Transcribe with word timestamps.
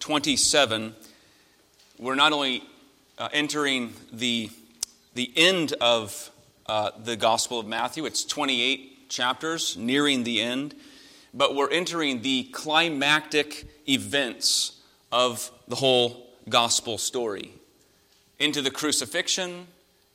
27, 0.00 0.94
we're 1.98 2.14
not 2.14 2.32
only 2.32 2.62
uh, 3.18 3.28
entering 3.32 3.92
the, 4.12 4.50
the 5.14 5.32
end 5.36 5.72
of 5.80 6.30
uh, 6.66 6.90
the 7.02 7.16
Gospel 7.16 7.58
of 7.60 7.66
Matthew, 7.66 8.06
it's 8.06 8.24
28 8.24 9.08
chapters, 9.08 9.76
nearing 9.76 10.24
the 10.24 10.40
end, 10.40 10.74
but 11.34 11.54
we're 11.54 11.70
entering 11.70 12.22
the 12.22 12.44
climactic 12.52 13.66
events 13.88 14.80
of 15.10 15.50
the 15.66 15.76
whole 15.76 16.26
Gospel 16.48 16.98
story 16.98 17.52
into 18.38 18.62
the 18.62 18.70
crucifixion 18.70 19.66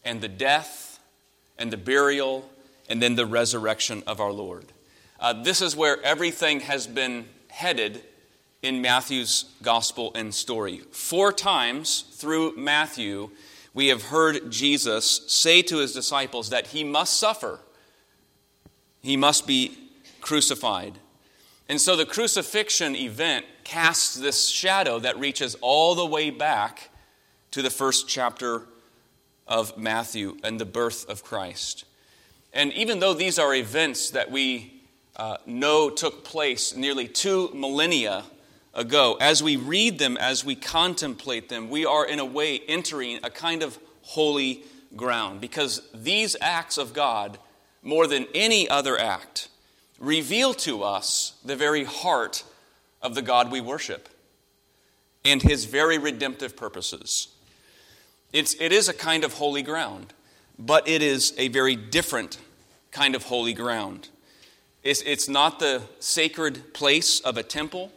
and 0.05 0.21
the 0.21 0.27
death 0.27 0.99
and 1.57 1.71
the 1.71 1.77
burial 1.77 2.49
and 2.89 3.01
then 3.01 3.15
the 3.15 3.25
resurrection 3.25 4.03
of 4.07 4.19
our 4.19 4.31
Lord. 4.31 4.65
Uh, 5.19 5.33
this 5.33 5.61
is 5.61 5.75
where 5.75 6.01
everything 6.03 6.61
has 6.61 6.87
been 6.87 7.25
headed 7.49 8.03
in 8.63 8.81
Matthew's 8.81 9.45
gospel 9.61 10.11
and 10.15 10.33
story. 10.33 10.81
Four 10.91 11.33
times 11.33 12.05
through 12.13 12.55
Matthew, 12.55 13.29
we 13.73 13.87
have 13.87 14.03
heard 14.03 14.49
Jesus 14.49 15.21
say 15.27 15.61
to 15.63 15.77
his 15.77 15.93
disciples 15.93 16.49
that 16.49 16.67
he 16.67 16.83
must 16.83 17.19
suffer, 17.19 17.59
he 19.01 19.17
must 19.17 19.45
be 19.45 19.77
crucified. 20.21 20.97
And 21.67 21.79
so 21.79 21.95
the 21.95 22.05
crucifixion 22.05 22.95
event 22.95 23.45
casts 23.63 24.15
this 24.15 24.47
shadow 24.47 24.99
that 24.99 25.19
reaches 25.19 25.55
all 25.61 25.93
the 25.95 26.05
way 26.05 26.29
back 26.29 26.89
to 27.51 27.61
the 27.61 27.69
first 27.69 28.07
chapter 28.07 28.63
of 29.47 29.77
Matthew 29.77 30.37
and 30.43 30.59
the 30.59 30.65
birth 30.65 31.07
of 31.09 31.23
Christ. 31.23 31.83
And 32.53 32.71
even 32.73 32.99
though 32.99 33.13
these 33.13 33.39
are 33.39 33.53
events 33.53 34.11
that 34.11 34.31
we 34.31 34.83
uh, 35.15 35.37
know 35.45 35.89
took 35.89 36.23
place 36.23 36.75
nearly 36.75 37.07
two 37.07 37.49
millennia 37.53 38.23
ago. 38.73 39.17
As 39.19 39.43
we 39.43 39.55
read 39.55 39.99
them, 39.99 40.17
as 40.17 40.43
we 40.43 40.55
contemplate 40.55 41.49
them, 41.49 41.69
we 41.69 41.85
are 41.85 42.05
in 42.05 42.19
a 42.19 42.25
way 42.25 42.59
entering 42.67 43.19
a 43.23 43.29
kind 43.29 43.63
of 43.63 43.77
holy 44.01 44.63
ground 44.95 45.41
because 45.41 45.81
these 45.93 46.35
acts 46.41 46.77
of 46.77 46.93
God, 46.93 47.37
more 47.81 48.07
than 48.07 48.27
any 48.33 48.67
other 48.67 48.99
act, 48.99 49.49
reveal 49.99 50.53
to 50.53 50.83
us 50.83 51.33
the 51.45 51.55
very 51.55 51.83
heart 51.83 52.43
of 53.01 53.15
the 53.15 53.21
God 53.21 53.51
we 53.51 53.61
worship 53.61 54.09
and 55.25 55.41
his 55.41 55.65
very 55.65 55.97
redemptive 55.97 56.55
purposes. 56.57 57.29
It's, 58.31 58.55
it 58.59 58.71
is 58.71 58.89
a 58.89 58.93
kind 58.93 59.23
of 59.23 59.33
holy 59.33 59.61
ground, 59.61 60.13
but 60.57 60.87
it 60.87 61.01
is 61.01 61.33
a 61.37 61.47
very 61.49 61.75
different 61.75 62.37
kind 62.91 63.15
of 63.15 63.23
holy 63.23 63.53
ground. 63.53 64.09
It's, 64.83 65.01
it's 65.03 65.29
not 65.29 65.59
the 65.59 65.83
sacred 65.99 66.73
place 66.73 67.19
of 67.21 67.37
a 67.37 67.43
temple 67.43 67.91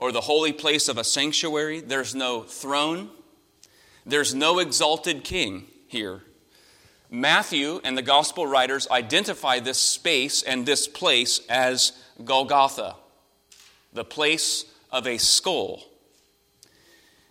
or 0.00 0.10
the 0.10 0.22
holy 0.22 0.52
place 0.52 0.88
of 0.88 0.98
a 0.98 1.04
sanctuary. 1.04 1.80
There's 1.80 2.14
no 2.14 2.42
throne, 2.42 3.10
there's 4.04 4.34
no 4.34 4.58
exalted 4.58 5.22
king 5.22 5.66
here. 5.86 6.22
Matthew 7.10 7.80
and 7.84 7.98
the 7.98 8.02
gospel 8.02 8.46
writers 8.46 8.88
identify 8.90 9.58
this 9.58 9.78
space 9.78 10.42
and 10.42 10.64
this 10.64 10.86
place 10.88 11.40
as 11.48 11.92
Golgotha, 12.24 12.96
the 13.92 14.04
place 14.04 14.64
of 14.90 15.06
a 15.06 15.18
skull. 15.18 15.84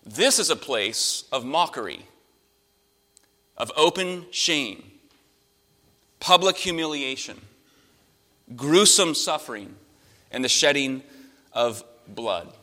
This 0.06 0.38
is 0.38 0.50
a 0.50 0.56
place 0.56 1.23
of 1.31 1.45
mockery, 1.45 2.06
of 3.58 3.72
open 3.78 4.26
shame, 4.31 4.83
public 6.20 6.58
humiliation, 6.58 7.39
gruesome 8.56 9.16
suffering, 9.16 9.76
and 10.31 10.44
the 10.44 10.50
shedding 10.50 11.04
of 11.54 11.83
blood. 12.08 12.54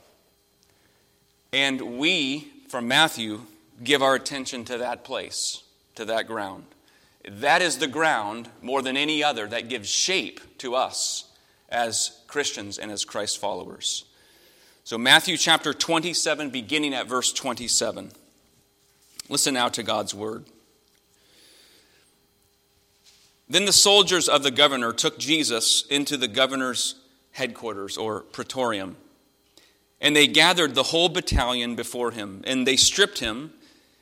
And 1.53 1.99
we, 1.99 2.49
from 2.69 2.89
Matthew, 2.89 3.43
give 3.83 4.03
our 4.03 4.15
attention 4.15 4.65
to 4.67 4.79
that 4.79 5.05
place, 5.05 5.63
to 5.95 6.05
that 6.07 6.27
ground. 6.27 6.65
That 7.29 7.63
is 7.63 7.79
the 7.79 7.89
ground, 7.89 8.49
more 8.63 8.83
than 8.83 8.97
any 8.97 9.23
other, 9.23 9.47
that 9.49 9.69
gives 9.69 9.89
shape 9.89 10.41
to 10.59 10.75
us 10.75 11.25
as 11.69 12.21
Christians 12.29 12.79
and 12.79 12.91
as 12.91 13.05
Christ 13.05 13.39
followers. 13.39 14.05
So, 14.85 14.97
Matthew 14.97 15.37
chapter 15.37 15.75
27, 15.75 16.51
beginning 16.51 16.95
at 16.95 17.09
verse 17.09 17.33
27. 17.33 18.13
Listen 19.29 19.55
now 19.55 19.69
to 19.69 19.83
God's 19.83 20.15
word. 20.15 20.45
Then 23.49 23.65
the 23.65 23.73
soldiers 23.73 24.29
of 24.29 24.43
the 24.43 24.51
governor 24.51 24.93
took 24.93 25.19
Jesus 25.19 25.85
into 25.89 26.17
the 26.17 26.29
governor's 26.29 26.97
headquarters, 27.33 27.97
or 27.97 28.21
praetorium 28.21 28.97
and 30.01 30.15
they 30.15 30.27
gathered 30.27 30.75
the 30.75 30.85
whole 30.85 31.09
battalion 31.09 31.75
before 31.75 32.11
him, 32.11 32.43
and 32.45 32.67
they 32.67 32.77
stripped 32.77 33.19
him, 33.21 33.53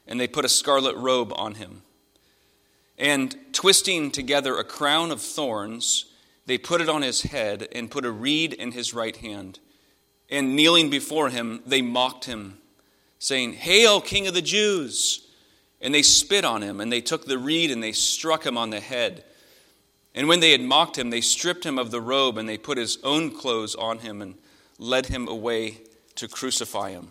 and 0.06 0.20
they 0.20 0.26
put 0.26 0.44
a 0.44 0.48
scarlet 0.48 0.96
robe 0.96 1.32
on 1.36 1.54
him. 1.54 1.82
And 2.98 3.36
twisting 3.52 4.10
together 4.10 4.56
a 4.56 4.64
crown 4.64 5.10
of 5.10 5.20
thorns, 5.20 6.06
they 6.46 6.58
put 6.58 6.80
it 6.80 6.88
on 6.88 7.02
his 7.02 7.22
head, 7.22 7.68
and 7.72 7.90
put 7.90 8.04
a 8.04 8.10
reed 8.10 8.52
in 8.52 8.72
his 8.72 8.92
right 8.92 9.16
hand. 9.16 9.60
And 10.30 10.56
kneeling 10.56 10.90
before 10.90 11.30
him, 11.30 11.62
they 11.64 11.82
mocked 11.82 12.24
him, 12.24 12.58
saying, 13.18 13.54
Hail, 13.54 14.00
King 14.00 14.26
of 14.26 14.34
the 14.34 14.42
Jews! 14.42 15.20
And 15.80 15.94
they 15.94 16.02
spit 16.02 16.44
on 16.44 16.62
him, 16.62 16.80
and 16.80 16.90
they 16.90 17.00
took 17.00 17.26
the 17.26 17.38
reed, 17.38 17.70
and 17.70 17.82
they 17.82 17.92
struck 17.92 18.46
him 18.46 18.56
on 18.56 18.70
the 18.70 18.80
head. 18.80 19.24
And 20.14 20.28
when 20.28 20.40
they 20.40 20.52
had 20.52 20.60
mocked 20.60 20.96
him, 20.96 21.10
they 21.10 21.20
stripped 21.20 21.64
him 21.64 21.78
of 21.78 21.90
the 21.90 22.00
robe, 22.00 22.38
and 22.38 22.48
they 22.48 22.56
put 22.56 22.78
his 22.78 22.98
own 23.02 23.30
clothes 23.30 23.74
on 23.74 23.98
him, 23.98 24.22
and 24.22 24.36
led 24.78 25.06
him 25.06 25.28
away 25.28 25.78
to 26.16 26.28
crucify 26.28 26.90
him. 26.90 27.10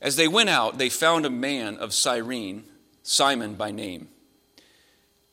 As 0.00 0.16
they 0.16 0.28
went 0.28 0.48
out, 0.48 0.78
they 0.78 0.88
found 0.88 1.26
a 1.26 1.30
man 1.30 1.76
of 1.76 1.92
Cyrene, 1.92 2.64
Simon 3.02 3.54
by 3.54 3.70
name. 3.70 4.08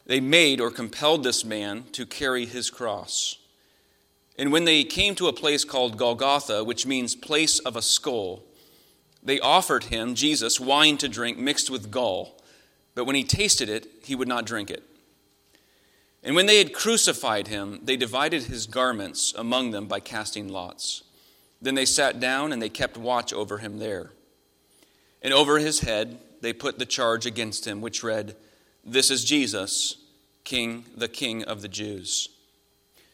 They 0.06 0.20
made 0.20 0.60
or 0.60 0.72
compelled 0.72 1.24
this 1.24 1.44
man 1.44 1.86
to 1.92 2.06
carry 2.06 2.46
his 2.46 2.70
cross. 2.70 3.38
And 4.38 4.52
when 4.52 4.66
they 4.66 4.84
came 4.84 5.16
to 5.16 5.28
a 5.28 5.34
place 5.34 5.64
called 5.64 5.98
Golgotha, 5.98 6.64
which 6.64 6.86
means 6.86 7.16
place 7.16 7.60
of 7.60 7.76
a 7.76 7.82
skull, 7.82 8.44
they 9.24 9.40
offered 9.40 9.86
him, 9.86 10.14
Jesus, 10.14 10.60
wine 10.60 10.98
to 10.98 11.08
drink 11.08 11.38
mixed 11.38 11.70
with 11.70 11.90
gall. 11.90 12.40
But 12.94 13.06
when 13.06 13.16
he 13.16 13.24
tasted 13.24 13.70
it, 13.70 13.88
he 14.04 14.16
would 14.16 14.28
not 14.28 14.46
drink 14.46 14.70
it. 14.70 14.84
And 16.26 16.36
when 16.36 16.48
they 16.48 16.58
had 16.58 16.74
crucified 16.74 17.48
him, 17.48 17.82
they 17.84 17.96
divided 17.96 18.44
his 18.44 18.66
garments 18.66 19.32
among 19.38 19.70
them 19.70 19.86
by 19.86 20.00
casting 20.00 20.50
lots. 20.50 21.04
Then 21.62 21.76
they 21.76 21.86
sat 21.86 22.20
down 22.20 22.52
and 22.52 22.60
they 22.60 22.68
kept 22.68 22.98
watch 22.98 23.32
over 23.32 23.60
him 23.60 23.78
there. 23.78 24.12
And 25.22 25.34
over 25.34 25.60
his 25.60 25.82
head 25.82 26.20
they 26.42 26.52
put 26.52 26.80
the 26.80 26.86
charge 26.86 27.28
against 27.28 27.66
him, 27.66 27.80
which 27.80 28.04
read, 28.04 28.36
This 28.84 29.12
is 29.12 29.24
Jesus, 29.24 29.98
King, 30.44 30.86
the 30.98 31.08
King 31.08 31.44
of 31.44 31.62
the 31.62 31.68
Jews. 31.68 32.30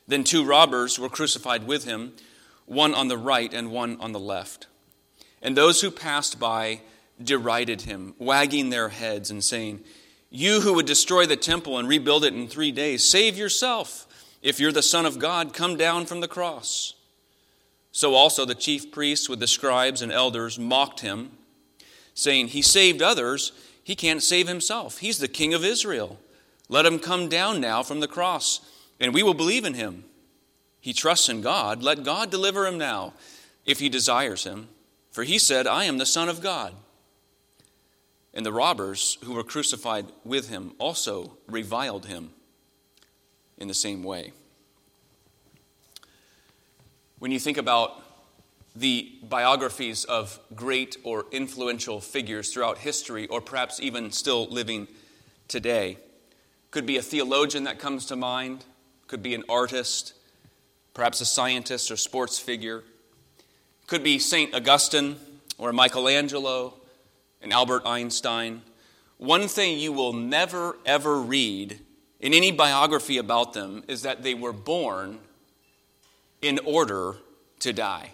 Then 0.08 0.24
two 0.24 0.46
robbers 0.46 0.98
were 0.98 1.10
crucified 1.10 1.68
with 1.68 1.84
him, 1.84 2.14
one 2.66 2.94
on 2.94 3.10
the 3.10 3.18
right 3.18 3.54
and 3.54 3.72
one 3.72 3.98
on 4.00 4.14
the 4.14 4.20
left. 4.20 4.68
And 5.42 5.56
those 5.58 5.82
who 5.82 5.92
passed 5.92 6.40
by 6.40 6.80
derided 7.22 7.82
him, 7.82 8.16
wagging 8.18 8.70
their 8.70 8.90
heads 8.90 9.30
and 9.30 9.44
saying, 9.44 9.82
you 10.32 10.62
who 10.62 10.74
would 10.74 10.86
destroy 10.86 11.26
the 11.26 11.36
temple 11.36 11.78
and 11.78 11.88
rebuild 11.88 12.24
it 12.24 12.34
in 12.34 12.48
three 12.48 12.72
days, 12.72 13.08
save 13.08 13.38
yourself. 13.38 14.08
If 14.42 14.60
you're 14.60 14.72
the 14.72 14.82
Son 14.82 15.06
of 15.06 15.20
God, 15.20 15.54
come 15.54 15.76
down 15.76 16.06
from 16.06 16.22
the 16.22 16.28
cross. 16.28 16.96
So 17.92 18.16
also 18.16 18.46
the 18.46 18.56
chief 18.56 18.92
priests 18.92 19.28
with 19.28 19.40
the 19.40 19.48
scribes 19.48 20.02
and 20.02 20.12
elders 20.12 20.58
mocked 20.58 21.02
him, 21.02 21.32
saying, 22.14 22.48
He 22.48 22.62
saved 22.62 23.02
others, 23.02 23.52
he 23.84 23.94
can't 23.94 24.24
save 24.24 24.48
himself. 24.48 25.00
He's 25.00 25.20
the 25.20 25.28
King 25.28 25.54
of 25.54 25.66
Israel. 25.66 26.18
Let 26.70 26.86
him 26.86 26.98
come 26.98 27.28
down 27.28 27.60
now 27.60 27.84
from 27.84 28.00
the 28.00 28.08
cross, 28.08 28.62
and 29.02 29.14
we 29.14 29.24
will 29.24 29.34
believe 29.34 29.66
in 29.66 29.74
him. 29.74 30.06
He 30.80 30.94
trusts 30.94 31.28
in 31.28 31.42
God. 31.42 31.84
Let 31.84 32.04
God 32.04 32.32
deliver 32.32 32.66
him 32.66 32.78
now, 32.78 33.14
if 33.66 33.80
he 33.80 33.90
desires 33.90 34.46
him. 34.46 34.70
For 35.12 35.24
he 35.24 35.38
said, 35.38 35.68
I 35.68 35.84
am 35.84 35.98
the 35.98 36.06
Son 36.06 36.30
of 36.30 36.42
God. 36.42 36.74
And 38.34 38.46
the 38.46 38.54
robbers 38.54 39.18
who 39.24 39.34
were 39.34 39.44
crucified 39.44 40.06
with 40.24 40.50
him 40.50 40.74
also 40.80 41.38
reviled 41.48 42.06
him 42.06 42.32
in 43.58 43.68
the 43.68 43.74
same 43.74 44.04
way. 44.04 44.32
When 47.20 47.32
you 47.32 47.40
think 47.40 47.58
about 47.58 48.02
the 48.76 49.12
biographies 49.22 50.06
of 50.06 50.40
great 50.56 50.98
or 51.04 51.26
influential 51.32 52.00
figures 52.00 52.54
throughout 52.54 52.78
history, 52.78 53.28
or 53.28 53.42
perhaps 53.42 53.80
even 53.82 54.12
still 54.12 54.48
living 54.48 54.88
today, 55.48 55.98
could 56.72 56.86
be 56.86 56.98
a 56.98 57.02
theologian 57.02 57.66
that 57.66 57.80
comes 57.80 58.06
to 58.06 58.16
mind, 58.16 58.64
could 59.08 59.22
be 59.22 59.36
an 59.36 59.44
artist, 59.50 60.14
perhaps 60.94 61.20
a 61.20 61.26
scientist 61.26 61.92
or 61.92 61.98
sports 61.98 62.40
figure, 62.40 62.84
could 63.88 64.04
be 64.04 64.18
St. 64.18 64.56
Augustine 64.56 65.18
or 65.58 65.74
Michelangelo 65.74 66.81
and 67.42 67.52
Albert 67.52 67.84
Einstein, 67.86 68.62
one 69.18 69.48
thing 69.48 69.80
you 69.80 69.92
will 69.92 70.14
never, 70.14 70.78
ever 70.86 71.22
read 71.22 71.80
in 72.20 72.34
any 72.34 72.52
biography 72.52 73.18
about 73.18 73.54
them 73.54 73.84
is 73.88 74.04
that 74.04 74.24
they 74.24 74.34
were 74.34 74.54
born 74.54 75.20
in 76.42 76.60
order 76.66 77.18
to 77.60 77.74
die. 77.74 78.12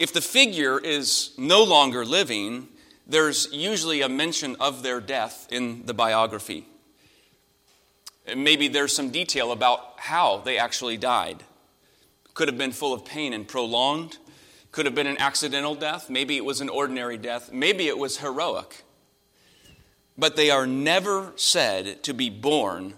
if 0.00 0.14
the 0.14 0.20
figure 0.22 0.78
is 0.78 1.32
no 1.36 1.62
longer 1.62 2.06
living, 2.06 2.66
there's 3.06 3.52
usually 3.52 4.00
a 4.00 4.08
mention 4.08 4.56
of 4.58 4.82
their 4.82 4.98
death 4.98 5.46
in 5.50 5.84
the 5.84 5.92
biography. 5.92 6.64
And 8.26 8.42
maybe 8.42 8.66
there's 8.66 8.96
some 8.96 9.10
detail 9.10 9.52
about 9.52 9.94
how 9.98 10.38
they 10.38 10.56
actually 10.56 10.96
died. 10.96 11.44
Could 12.32 12.48
have 12.48 12.56
been 12.56 12.72
full 12.72 12.94
of 12.94 13.04
pain 13.04 13.34
and 13.34 13.46
prolonged. 13.46 14.16
Could 14.72 14.86
have 14.86 14.94
been 14.94 15.06
an 15.06 15.18
accidental 15.18 15.74
death. 15.74 16.08
Maybe 16.08 16.36
it 16.36 16.44
was 16.44 16.60
an 16.60 16.68
ordinary 16.68 17.16
death. 17.16 17.52
Maybe 17.52 17.88
it 17.88 17.98
was 17.98 18.18
heroic. 18.18 18.84
But 20.16 20.36
they 20.36 20.50
are 20.50 20.66
never 20.66 21.32
said 21.36 22.02
to 22.04 22.12
be 22.12 22.30
born 22.30 22.94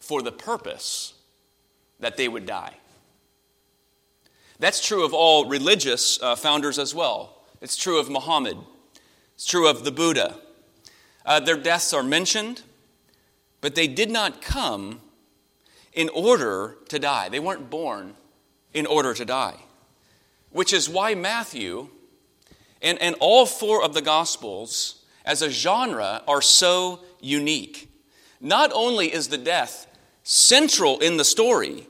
for 0.00 0.22
the 0.22 0.32
purpose 0.32 1.14
that 2.00 2.16
they 2.16 2.28
would 2.28 2.46
die. 2.46 2.74
That's 4.58 4.84
true 4.84 5.04
of 5.04 5.12
all 5.12 5.48
religious 5.48 6.20
uh, 6.22 6.34
founders 6.34 6.78
as 6.78 6.94
well. 6.94 7.42
It's 7.60 7.76
true 7.76 7.98
of 7.98 8.08
Muhammad. 8.08 8.56
It's 9.34 9.46
true 9.46 9.68
of 9.68 9.84
the 9.84 9.92
Buddha. 9.92 10.36
Uh, 11.24 11.40
their 11.40 11.56
deaths 11.56 11.92
are 11.92 12.02
mentioned, 12.02 12.62
but 13.60 13.74
they 13.74 13.86
did 13.86 14.10
not 14.10 14.40
come 14.40 15.00
in 15.92 16.08
order 16.10 16.76
to 16.88 16.98
die. 16.98 17.28
They 17.28 17.40
weren't 17.40 17.68
born 17.68 18.14
in 18.72 18.86
order 18.86 19.12
to 19.12 19.24
die. 19.24 19.56
Which 20.56 20.72
is 20.72 20.88
why 20.88 21.14
Matthew 21.14 21.90
and, 22.80 22.98
and 23.02 23.14
all 23.20 23.44
four 23.44 23.84
of 23.84 23.92
the 23.92 24.00
Gospels, 24.00 25.04
as 25.22 25.42
a 25.42 25.50
genre, 25.50 26.22
are 26.26 26.40
so 26.40 27.00
unique. 27.20 27.90
Not 28.40 28.70
only 28.72 29.12
is 29.12 29.28
the 29.28 29.36
death 29.36 29.86
central 30.22 30.98
in 31.00 31.18
the 31.18 31.26
story, 31.26 31.86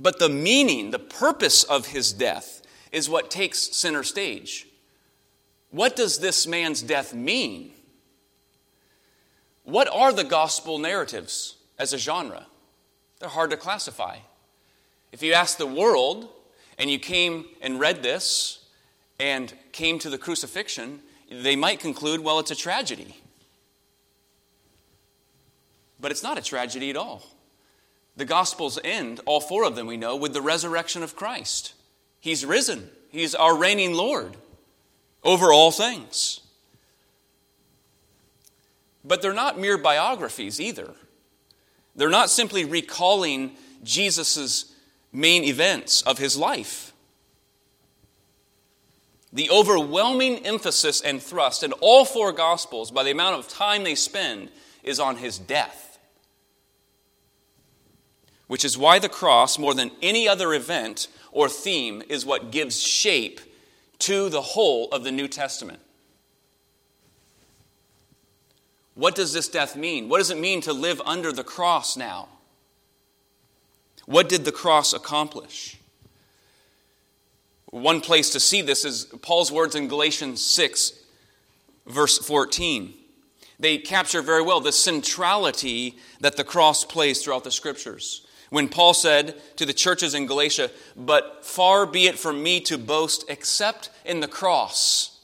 but 0.00 0.18
the 0.18 0.30
meaning, 0.30 0.90
the 0.90 0.98
purpose 0.98 1.62
of 1.62 1.88
his 1.88 2.14
death 2.14 2.62
is 2.92 3.10
what 3.10 3.30
takes 3.30 3.76
center 3.76 4.04
stage. 4.04 4.66
What 5.70 5.96
does 5.96 6.20
this 6.20 6.46
man's 6.46 6.80
death 6.80 7.12
mean? 7.12 7.72
What 9.64 9.86
are 9.92 10.14
the 10.14 10.24
gospel 10.24 10.78
narratives 10.78 11.56
as 11.78 11.92
a 11.92 11.98
genre? 11.98 12.46
They're 13.18 13.28
hard 13.28 13.50
to 13.50 13.58
classify. 13.58 14.16
If 15.12 15.22
you 15.22 15.34
ask 15.34 15.58
the 15.58 15.66
world 15.66 16.30
and 16.80 16.90
you 16.90 16.98
came 16.98 17.44
and 17.60 17.78
read 17.78 18.02
this 18.02 18.64
and 19.20 19.52
came 19.70 19.98
to 19.98 20.08
the 20.08 20.16
crucifixion, 20.16 21.00
they 21.30 21.54
might 21.54 21.78
conclude, 21.78 22.20
well, 22.20 22.38
it's 22.38 22.50
a 22.50 22.56
tragedy. 22.56 23.16
But 26.00 26.10
it's 26.10 26.22
not 26.22 26.38
a 26.38 26.42
tragedy 26.42 26.88
at 26.88 26.96
all. 26.96 27.22
The 28.16 28.24
Gospels 28.24 28.78
end, 28.82 29.20
all 29.26 29.42
four 29.42 29.64
of 29.64 29.76
them 29.76 29.86
we 29.86 29.98
know, 29.98 30.16
with 30.16 30.32
the 30.32 30.40
resurrection 30.40 31.02
of 31.02 31.14
Christ. 31.14 31.74
He's 32.18 32.46
risen, 32.46 32.90
He's 33.10 33.34
our 33.34 33.54
reigning 33.54 33.92
Lord 33.92 34.36
over 35.22 35.52
all 35.52 35.70
things. 35.70 36.40
But 39.04 39.20
they're 39.20 39.34
not 39.34 39.58
mere 39.58 39.76
biographies 39.76 40.58
either. 40.58 40.92
They're 41.94 42.08
not 42.08 42.30
simply 42.30 42.64
recalling 42.64 43.52
Jesus' 43.82 44.69
main 45.12 45.44
events 45.44 46.02
of 46.02 46.18
his 46.18 46.36
life. 46.36 46.92
The 49.32 49.50
overwhelming 49.50 50.44
emphasis 50.44 51.00
and 51.00 51.22
thrust 51.22 51.62
in 51.62 51.72
all 51.74 52.04
four 52.04 52.32
Gospels, 52.32 52.90
by 52.90 53.04
the 53.04 53.12
amount 53.12 53.38
of 53.38 53.48
time 53.48 53.84
they 53.84 53.94
spend, 53.94 54.50
is 54.82 54.98
on 54.98 55.16
his 55.16 55.38
death 55.38 55.90
which 58.50 58.64
is 58.64 58.76
why 58.76 58.98
the 58.98 59.08
cross, 59.08 59.60
more 59.60 59.74
than 59.74 59.92
any 60.02 60.26
other 60.26 60.52
event 60.52 61.06
or 61.30 61.48
theme, 61.48 62.02
is 62.08 62.26
what 62.26 62.50
gives 62.50 62.82
shape 62.82 63.40
to 64.00 64.28
the 64.28 64.40
whole 64.40 64.88
of 64.88 65.04
the 65.04 65.12
New 65.12 65.28
Testament. 65.28 65.78
What 68.96 69.14
does 69.14 69.32
this 69.32 69.48
death 69.48 69.76
mean? 69.76 70.08
What 70.08 70.18
does 70.18 70.32
it 70.32 70.36
mean 70.36 70.62
to 70.62 70.72
live 70.72 71.00
under 71.06 71.30
the 71.30 71.44
cross 71.44 71.96
now? 71.96 72.26
What 74.10 74.28
did 74.28 74.44
the 74.44 74.50
cross 74.50 74.92
accomplish? 74.92 75.76
One 77.66 78.00
place 78.00 78.30
to 78.30 78.40
see 78.40 78.60
this 78.60 78.84
is 78.84 79.04
Paul's 79.22 79.52
words 79.52 79.76
in 79.76 79.86
Galatians 79.86 80.42
6, 80.42 80.94
verse 81.86 82.18
14. 82.18 82.92
They 83.60 83.78
capture 83.78 84.20
very 84.20 84.42
well 84.42 84.58
the 84.58 84.72
centrality 84.72 85.96
that 86.18 86.36
the 86.36 86.42
cross 86.42 86.82
plays 86.82 87.22
throughout 87.22 87.44
the 87.44 87.52
scriptures. 87.52 88.26
When 88.48 88.68
Paul 88.68 88.94
said 88.94 89.40
to 89.54 89.64
the 89.64 89.72
churches 89.72 90.12
in 90.12 90.26
Galatia, 90.26 90.72
But 90.96 91.46
far 91.46 91.86
be 91.86 92.08
it 92.08 92.18
from 92.18 92.42
me 92.42 92.58
to 92.62 92.78
boast 92.78 93.24
except 93.28 93.90
in 94.04 94.18
the 94.18 94.26
cross 94.26 95.20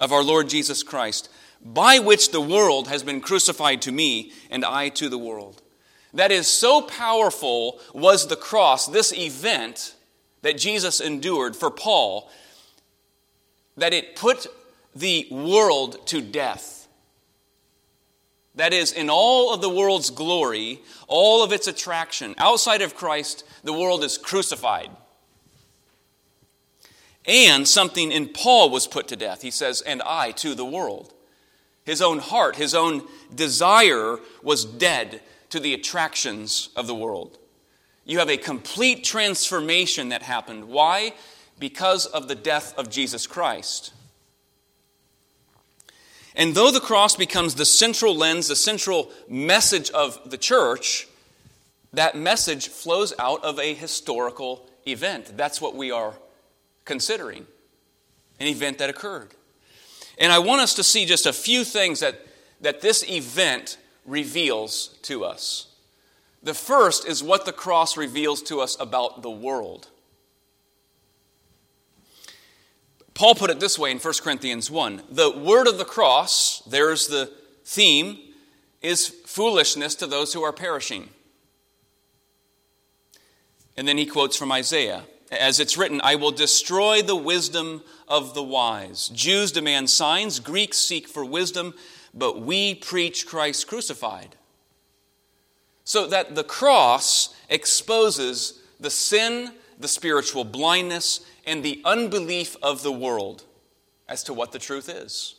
of 0.00 0.12
our 0.12 0.24
Lord 0.24 0.48
Jesus 0.48 0.82
Christ, 0.82 1.28
by 1.64 2.00
which 2.00 2.32
the 2.32 2.40
world 2.40 2.88
has 2.88 3.04
been 3.04 3.20
crucified 3.20 3.80
to 3.82 3.92
me, 3.92 4.32
and 4.50 4.64
I 4.64 4.88
to 4.88 5.08
the 5.08 5.16
world. 5.16 5.62
That 6.14 6.30
is, 6.30 6.46
so 6.46 6.80
powerful 6.80 7.80
was 7.92 8.28
the 8.28 8.36
cross, 8.36 8.86
this 8.86 9.12
event 9.12 9.96
that 10.42 10.56
Jesus 10.56 11.00
endured 11.00 11.56
for 11.56 11.70
Paul, 11.70 12.30
that 13.76 13.92
it 13.92 14.14
put 14.14 14.46
the 14.94 15.26
world 15.30 16.06
to 16.06 16.20
death. 16.20 16.86
That 18.54 18.72
is, 18.72 18.92
in 18.92 19.10
all 19.10 19.52
of 19.52 19.60
the 19.60 19.68
world's 19.68 20.10
glory, 20.10 20.80
all 21.08 21.42
of 21.42 21.52
its 21.52 21.66
attraction, 21.66 22.36
outside 22.38 22.82
of 22.82 22.94
Christ, 22.94 23.42
the 23.64 23.72
world 23.72 24.04
is 24.04 24.16
crucified. 24.16 24.90
And 27.26 27.66
something 27.66 28.12
in 28.12 28.28
Paul 28.28 28.70
was 28.70 28.86
put 28.86 29.08
to 29.08 29.16
death. 29.16 29.42
He 29.42 29.50
says, 29.50 29.80
and 29.80 30.00
I 30.02 30.30
to 30.32 30.54
the 30.54 30.64
world. 30.64 31.12
His 31.84 32.00
own 32.00 32.20
heart, 32.20 32.54
his 32.54 32.74
own 32.74 33.02
desire 33.34 34.18
was 34.42 34.64
dead 34.64 35.20
to 35.54 35.60
the 35.60 35.72
attractions 35.72 36.70
of 36.74 36.88
the 36.88 36.94
world. 36.96 37.38
You 38.04 38.18
have 38.18 38.28
a 38.28 38.36
complete 38.36 39.04
transformation 39.04 40.08
that 40.08 40.20
happened. 40.20 40.64
Why? 40.64 41.14
Because 41.60 42.06
of 42.06 42.26
the 42.26 42.34
death 42.34 42.76
of 42.76 42.90
Jesus 42.90 43.28
Christ. 43.28 43.92
And 46.34 46.56
though 46.56 46.72
the 46.72 46.80
cross 46.80 47.14
becomes 47.14 47.54
the 47.54 47.64
central 47.64 48.16
lens, 48.16 48.48
the 48.48 48.56
central 48.56 49.12
message 49.28 49.92
of 49.92 50.28
the 50.28 50.36
church, 50.36 51.06
that 51.92 52.16
message 52.16 52.66
flows 52.66 53.12
out 53.20 53.44
of 53.44 53.60
a 53.60 53.74
historical 53.74 54.68
event. 54.88 55.36
That's 55.36 55.60
what 55.60 55.76
we 55.76 55.92
are 55.92 56.14
considering 56.84 57.46
an 58.40 58.48
event 58.48 58.78
that 58.78 58.90
occurred. 58.90 59.36
And 60.18 60.32
I 60.32 60.40
want 60.40 60.62
us 60.62 60.74
to 60.74 60.82
see 60.82 61.06
just 61.06 61.26
a 61.26 61.32
few 61.32 61.62
things 61.62 62.00
that, 62.00 62.26
that 62.60 62.80
this 62.80 63.08
event 63.08 63.78
reveals 64.04 64.88
to 65.02 65.24
us. 65.24 65.68
The 66.42 66.54
first 66.54 67.06
is 67.06 67.22
what 67.22 67.46
the 67.46 67.52
cross 67.52 67.96
reveals 67.96 68.42
to 68.42 68.60
us 68.60 68.76
about 68.78 69.22
the 69.22 69.30
world. 69.30 69.88
Paul 73.14 73.34
put 73.34 73.50
it 73.50 73.60
this 73.60 73.78
way 73.78 73.90
in 73.90 73.98
1 73.98 74.14
Corinthians 74.22 74.70
1 74.70 75.02
The 75.10 75.30
word 75.30 75.66
of 75.66 75.78
the 75.78 75.84
cross, 75.84 76.60
there's 76.66 77.06
the 77.06 77.32
theme, 77.64 78.18
is 78.82 79.08
foolishness 79.08 79.94
to 79.96 80.06
those 80.06 80.34
who 80.34 80.42
are 80.42 80.52
perishing. 80.52 81.08
And 83.76 83.88
then 83.88 83.96
he 83.96 84.06
quotes 84.06 84.36
from 84.36 84.52
Isaiah 84.52 85.04
As 85.30 85.58
it's 85.58 85.76
written, 85.76 86.00
I 86.02 86.16
will 86.16 86.30
destroy 86.30 87.02
the 87.02 87.16
wisdom 87.16 87.82
of 88.08 88.34
the 88.34 88.42
wise. 88.42 89.08
Jews 89.08 89.52
demand 89.52 89.90
signs, 89.90 90.38
Greeks 90.38 90.78
seek 90.78 91.08
for 91.08 91.24
wisdom, 91.24 91.74
but 92.12 92.40
we 92.40 92.74
preach 92.74 93.26
Christ 93.26 93.66
crucified. 93.66 94.36
So 95.84 96.06
that 96.06 96.34
the 96.34 96.44
cross 96.44 97.34
exposes 97.48 98.60
the 98.78 98.90
sin, 98.90 99.52
the 99.78 99.88
spiritual 99.88 100.44
blindness, 100.44 101.20
and 101.46 101.62
the 101.62 101.80
unbelief 101.84 102.56
of 102.62 102.82
the 102.82 102.92
world 102.92 103.44
as 104.08 104.22
to 104.24 104.34
what 104.34 104.52
the 104.52 104.58
truth 104.58 104.88
is. 104.88 105.36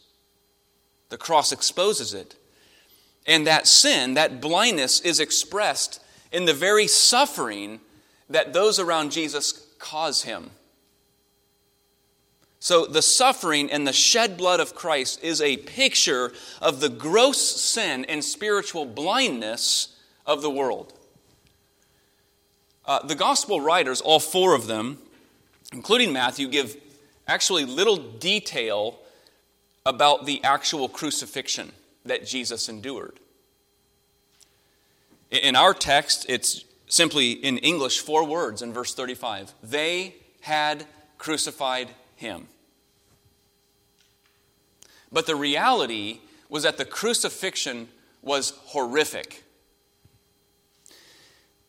The 1.10 1.18
cross 1.18 1.52
exposes 1.52 2.14
it. 2.14 2.36
And 3.28 3.48
that 3.48 3.68
sin, 3.68 4.14
that 4.16 4.42
blindness, 4.42 5.00
is 5.02 5.20
expressed 5.20 6.02
in 6.32 6.46
the 6.46 6.54
very 6.54 6.88
suffering 6.88 7.80
that 8.30 8.54
those 8.54 8.80
around 8.80 9.12
Jesus 9.12 9.65
cause 9.86 10.24
him. 10.24 10.50
So, 12.60 12.88
the 12.88 13.04
suffering 13.04 13.72
and 13.72 13.86
the 13.86 13.94
shed 13.94 14.38
blood 14.38 14.60
of 14.60 14.74
Christ 14.74 15.24
is 15.24 15.40
a 15.40 15.58
picture 15.58 16.34
of 16.60 16.80
the 16.80 16.90
gross 16.90 17.40
sin 17.40 18.04
and 18.06 18.24
spiritual 18.24 18.86
blindness 18.86 19.96
of 20.26 20.42
the 20.42 20.50
world. 20.50 20.92
Uh, 22.88 23.06
the 23.06 23.14
gospel 23.14 23.62
writers, 23.62 24.02
all 24.02 24.20
four 24.20 24.56
of 24.56 24.66
them, 24.66 24.98
including 25.72 26.12
Matthew, 26.12 26.48
give 26.48 26.76
actually 27.28 27.66
little 27.66 27.98
detail 27.98 29.00
about 29.86 30.26
the 30.26 30.44
actual 30.44 30.90
crucifixion 30.90 31.72
that 32.04 32.26
Jesus 32.26 32.68
endured. 32.68 33.20
In 35.30 35.56
our 35.56 35.76
text, 35.76 36.26
it's 36.28 36.66
simply 36.88 37.32
in 37.32 37.58
English 37.58 38.00
four 38.00 38.24
words 38.24 38.62
in 38.62 38.74
verse 38.74 38.94
35 38.94 39.54
They 39.64 40.16
had 40.42 40.86
crucified 41.18 41.90
him. 42.16 42.48
But 45.12 45.26
the 45.26 45.36
reality 45.36 46.20
was 46.50 46.64
that 46.64 46.78
the 46.78 46.86
crucifixion 46.86 47.90
was 48.22 48.54
horrific. 48.66 49.44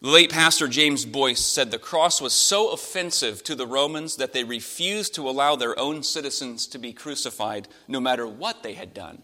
The 0.02 0.08
late 0.08 0.30
pastor 0.30 0.68
James 0.68 1.06
Boice 1.06 1.40
said 1.40 1.70
the 1.70 1.78
cross 1.78 2.20
was 2.20 2.34
so 2.34 2.70
offensive 2.70 3.42
to 3.44 3.54
the 3.54 3.66
Romans 3.66 4.16
that 4.16 4.32
they 4.32 4.44
refused 4.44 5.14
to 5.14 5.28
allow 5.28 5.56
their 5.56 5.78
own 5.78 6.02
citizens 6.02 6.66
to 6.68 6.78
be 6.78 6.92
crucified, 6.92 7.66
no 7.88 7.98
matter 7.98 8.26
what 8.26 8.62
they 8.62 8.74
had 8.74 8.92
done. 8.92 9.22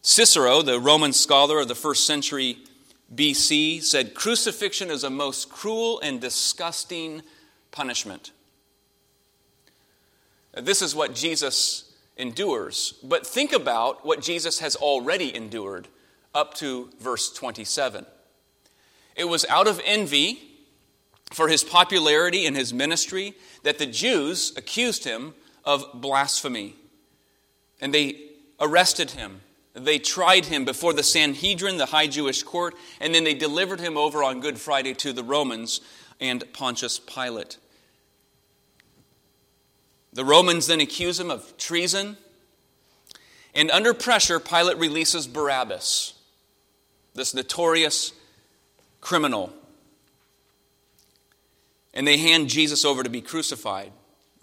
Cicero, 0.00 0.62
the 0.62 0.80
Roman 0.80 1.12
scholar 1.12 1.60
of 1.60 1.68
the 1.68 1.74
first 1.74 2.06
century 2.06 2.58
BC, 3.14 3.82
said 3.82 4.14
crucifixion 4.14 4.90
is 4.90 5.04
a 5.04 5.10
most 5.10 5.50
cruel 5.50 6.00
and 6.00 6.20
disgusting 6.20 7.22
punishment. 7.70 8.32
This 10.54 10.82
is 10.82 10.94
what 10.94 11.14
Jesus 11.14 11.92
endures. 12.16 12.94
But 13.02 13.26
think 13.26 13.52
about 13.52 14.04
what 14.04 14.22
Jesus 14.22 14.60
has 14.60 14.76
already 14.76 15.34
endured 15.34 15.88
up 16.34 16.54
to 16.54 16.90
verse 17.00 17.32
27. 17.32 18.06
It 19.16 19.24
was 19.24 19.44
out 19.48 19.66
of 19.66 19.80
envy 19.84 20.40
for 21.32 21.48
his 21.48 21.64
popularity 21.64 22.46
and 22.46 22.56
his 22.56 22.72
ministry 22.72 23.34
that 23.62 23.78
the 23.78 23.86
Jews 23.86 24.52
accused 24.56 25.04
him 25.04 25.34
of 25.64 25.86
blasphemy. 25.94 26.76
And 27.80 27.92
they 27.92 28.20
arrested 28.60 29.12
him. 29.12 29.40
They 29.74 29.98
tried 29.98 30.46
him 30.46 30.64
before 30.64 30.92
the 30.92 31.02
Sanhedrin, 31.02 31.78
the 31.78 31.86
high 31.86 32.06
Jewish 32.06 32.42
court, 32.42 32.74
and 33.00 33.14
then 33.14 33.24
they 33.24 33.34
delivered 33.34 33.80
him 33.80 33.96
over 33.96 34.22
on 34.22 34.40
Good 34.40 34.58
Friday 34.58 34.92
to 34.94 35.12
the 35.12 35.24
Romans 35.24 35.80
and 36.20 36.44
Pontius 36.52 36.98
Pilate. 36.98 37.56
The 40.12 40.24
Romans 40.24 40.66
then 40.66 40.80
accuse 40.80 41.18
him 41.18 41.30
of 41.30 41.56
treason. 41.56 42.18
And 43.54 43.70
under 43.70 43.94
pressure, 43.94 44.38
Pilate 44.38 44.76
releases 44.78 45.26
Barabbas, 45.26 46.14
this 47.14 47.34
notorious 47.34 48.12
criminal. 49.00 49.52
And 51.94 52.06
they 52.06 52.18
hand 52.18 52.48
Jesus 52.48 52.84
over 52.84 53.02
to 53.02 53.10
be 53.10 53.20
crucified, 53.20 53.92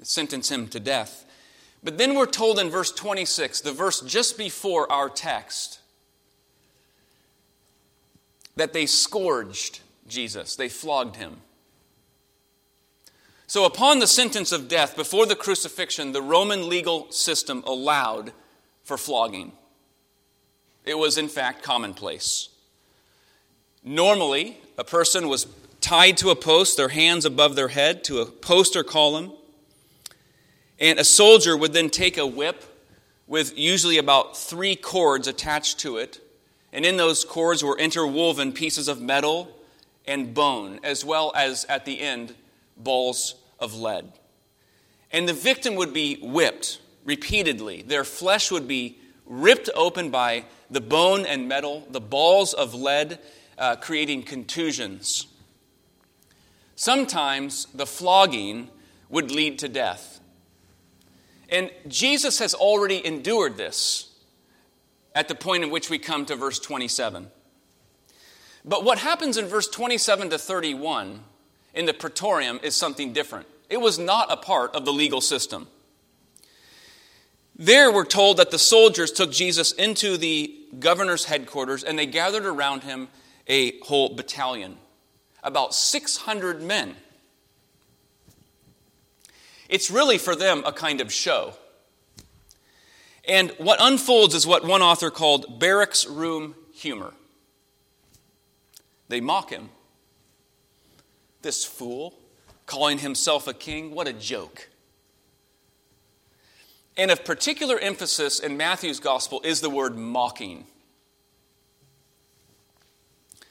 sentence 0.02 0.50
him 0.52 0.68
to 0.70 0.80
death. 0.80 1.26
But 1.84 1.98
then 1.98 2.16
we're 2.16 2.26
told 2.26 2.60
in 2.60 2.70
verse 2.70 2.92
26, 2.92 3.62
the 3.62 3.72
verse 3.72 4.02
just 4.02 4.38
before 4.38 4.92
our 4.92 5.10
text, 5.10 5.80
that 8.56 8.74
they 8.74 8.86
scourged 8.86 9.80
Jesus, 10.08 10.56
they 10.56 10.70
flogged 10.70 11.16
him. 11.16 11.38
So, 13.48 13.66
upon 13.66 13.98
the 13.98 14.08
sentence 14.08 14.52
of 14.52 14.68
death, 14.68 14.96
before 14.96 15.26
the 15.26 15.36
crucifixion, 15.36 16.12
the 16.12 16.22
Roman 16.22 16.70
legal 16.70 17.12
system 17.12 17.64
allowed 17.66 18.32
for 18.84 18.96
flogging. 18.96 19.54
It 20.86 20.98
was, 20.98 21.18
in 21.18 21.30
fact, 21.30 21.64
commonplace. 21.64 22.50
Normally, 23.84 24.60
a 24.78 24.84
person 24.84 25.30
was 25.30 25.48
tied 25.82 26.18
to 26.18 26.30
a 26.30 26.36
post, 26.36 26.78
their 26.78 26.90
hands 26.90 27.26
above 27.26 27.56
their 27.56 27.70
head, 27.70 28.04
to 28.04 28.20
a 28.20 28.26
post 28.26 28.76
or 28.76 28.84
column. 28.84 29.32
And 30.80 30.98
a 30.98 31.04
soldier 31.04 31.58
would 31.58 31.74
then 31.74 31.90
take 31.90 32.18
a 32.18 32.26
whip 32.26 32.64
with 33.28 33.58
usually 33.58 33.98
about 33.98 34.38
three 34.38 34.76
cords 34.76 35.28
attached 35.28 35.80
to 35.80 35.98
it. 35.98 36.20
And 36.72 36.86
in 36.86 36.98
those 36.98 37.26
cords 37.26 37.64
were 37.64 37.78
interwoven 37.78 38.54
pieces 38.54 38.88
of 38.88 39.02
metal 39.02 39.56
and 40.06 40.34
bone, 40.34 40.80
as 40.84 41.04
well 41.04 41.32
as 41.36 41.66
at 41.66 41.86
the 41.86 42.00
end, 42.00 42.34
balls 42.78 43.36
of 43.60 43.76
lead. 43.76 44.12
And 45.12 45.28
the 45.28 45.34
victim 45.34 45.76
would 45.76 45.94
be 45.94 46.16
whipped 46.16 46.80
repeatedly. 47.04 47.82
Their 47.82 48.04
flesh 48.04 48.52
would 48.52 48.68
be 48.68 48.98
ripped 49.26 49.70
open 49.76 50.10
by 50.10 50.46
the 50.70 50.82
bone 50.82 51.26
and 51.26 51.48
metal, 51.48 51.88
the 51.90 52.02
balls 52.02 52.54
of 52.54 52.74
lead 52.74 53.20
uh, 53.58 53.76
creating 53.76 54.24
contusions. 54.24 55.28
Sometimes 56.76 57.68
the 57.74 57.86
flogging 57.86 58.70
would 59.10 59.32
lead 59.32 59.60
to 59.60 59.68
death. 59.68 60.19
And 61.50 61.72
Jesus 61.88 62.40
has 62.40 62.54
already 62.54 63.06
endured 63.06 63.58
this 63.58 64.10
at 65.16 65.28
the 65.28 65.36
point 65.36 65.64
in 65.64 65.72
which 65.72 65.90
we 65.90 65.98
come 65.98 66.26
to 66.28 66.36
verse 66.36 66.60
27. 66.60 67.28
But 68.64 68.84
what 68.84 69.00
happens 69.00 69.38
in 69.38 69.48
verse 69.48 69.68
27 69.68 70.30
to 70.30 70.38
31 70.38 71.22
in 71.74 71.86
the 71.86 71.94
praetorium 71.94 72.60
is 72.62 72.76
something 72.76 73.14
different. 73.14 73.48
It 73.70 73.82
was 73.82 73.98
not 73.98 74.32
a 74.32 74.38
part 74.38 74.76
of 74.76 74.86
the 74.86 74.94
legal 74.94 75.22
system. 75.22 75.68
There, 77.56 77.92
we're 77.92 78.06
told 78.06 78.38
that 78.38 78.52
the 78.52 78.60
soldiers 78.60 79.12
took 79.12 79.32
Jesus 79.32 79.74
into 79.74 80.18
the 80.18 80.56
governor's 80.80 81.26
headquarters 81.26 81.84
and 81.84 82.00
they 82.00 82.06
gathered 82.06 82.46
around 82.46 82.84
him 82.84 83.10
a 83.48 83.78
whole 83.80 84.16
battalion, 84.16 84.78
about 85.44 85.74
600 85.74 86.62
men. 86.62 86.96
It's 89.70 89.90
really 89.90 90.18
for 90.18 90.36
them 90.36 90.64
a 90.66 90.74
kind 90.74 91.00
of 91.00 91.14
show. 91.14 91.54
And 93.28 93.52
what 93.58 93.80
unfolds 93.80 94.36
is 94.36 94.46
what 94.46 94.66
one 94.66 94.82
author 94.82 95.10
called 95.10 95.60
barracks 95.60 96.06
room 96.06 96.56
humor. 96.74 97.14
They 99.08 99.22
mock 99.22 99.52
him. 99.52 99.70
This 101.42 101.64
fool, 101.64 102.16
calling 102.66 102.98
himself 102.98 103.48
a 103.48 103.54
king, 103.54 103.92
what 103.96 104.08
a 104.08 104.14
joke. 104.14 104.68
And 106.98 107.12
of 107.12 107.24
particular 107.24 107.80
emphasis 107.80 108.40
in 108.40 108.58
Matthew's 108.58 109.00
gospel 109.00 109.40
is 109.46 109.62
the 109.62 109.70
word 109.70 109.96
mocking 109.96 110.66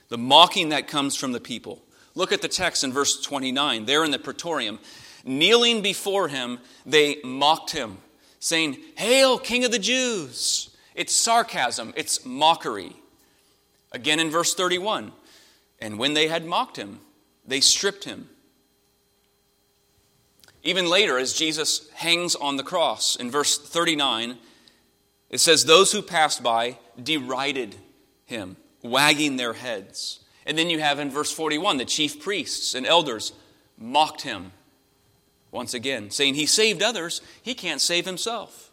the 0.09 0.19
mocking 0.19 0.71
that 0.71 0.89
comes 0.89 1.17
from 1.17 1.33
the 1.33 1.41
people. 1.41 1.83
Look 2.15 2.33
at 2.33 2.43
the 2.43 2.49
text 2.49 2.83
in 2.83 2.93
verse 2.93 3.21
29. 3.21 3.85
There 3.85 4.05
in 4.05 4.11
the 4.11 4.19
praetorium, 4.19 4.79
kneeling 5.29 5.83
before 5.83 6.29
him, 6.29 6.59
they 6.85 7.21
mocked 7.23 7.71
him, 7.71 7.99
saying, 8.41 8.79
Hail, 8.97 9.39
King 9.39 9.65
of 9.65 9.71
the 9.71 9.79
Jews! 9.79 10.71
It's 10.95 11.15
sarcasm, 11.15 11.93
it's 11.97 12.25
mockery. 12.25 12.97
Again 13.93 14.19
in 14.19 14.31
verse 14.31 14.55
31, 14.55 15.13
and 15.81 15.99
when 15.99 16.15
they 16.15 16.29
had 16.29 16.45
mocked 16.45 16.77
him, 16.77 17.01
they 17.47 17.61
stripped 17.61 18.05
him. 18.05 18.29
Even 20.65 20.91
later, 20.91 21.19
as 21.19 21.33
Jesus 21.33 21.89
hangs 21.95 22.35
on 22.35 22.57
the 22.57 22.65
cross, 22.65 23.15
in 23.15 23.31
verse 23.31 23.57
39, 23.57 24.37
it 25.31 25.39
says, 25.39 25.65
Those 25.65 25.93
who 25.93 26.03
passed 26.03 26.43
by 26.43 26.79
derided 27.01 27.77
him 28.27 28.57
wagging 28.83 29.37
their 29.37 29.53
heads. 29.53 30.21
And 30.47 30.59
then 30.59 30.71
you 30.71 30.81
have 30.81 30.99
in 30.99 31.11
verse 31.11 31.33
41 31.33 31.77
the 31.77 31.85
chief 31.85 32.21
priests 32.21 32.75
and 32.75 32.87
elders 32.87 33.33
mocked 33.77 34.23
him 34.23 34.53
once 35.51 35.75
again, 35.75 36.11
saying, 36.11 36.35
He 36.35 36.47
saved 36.47 36.83
others, 36.83 37.21
he 37.43 37.55
can't 37.55 37.81
save 37.81 38.07
himself. 38.07 38.69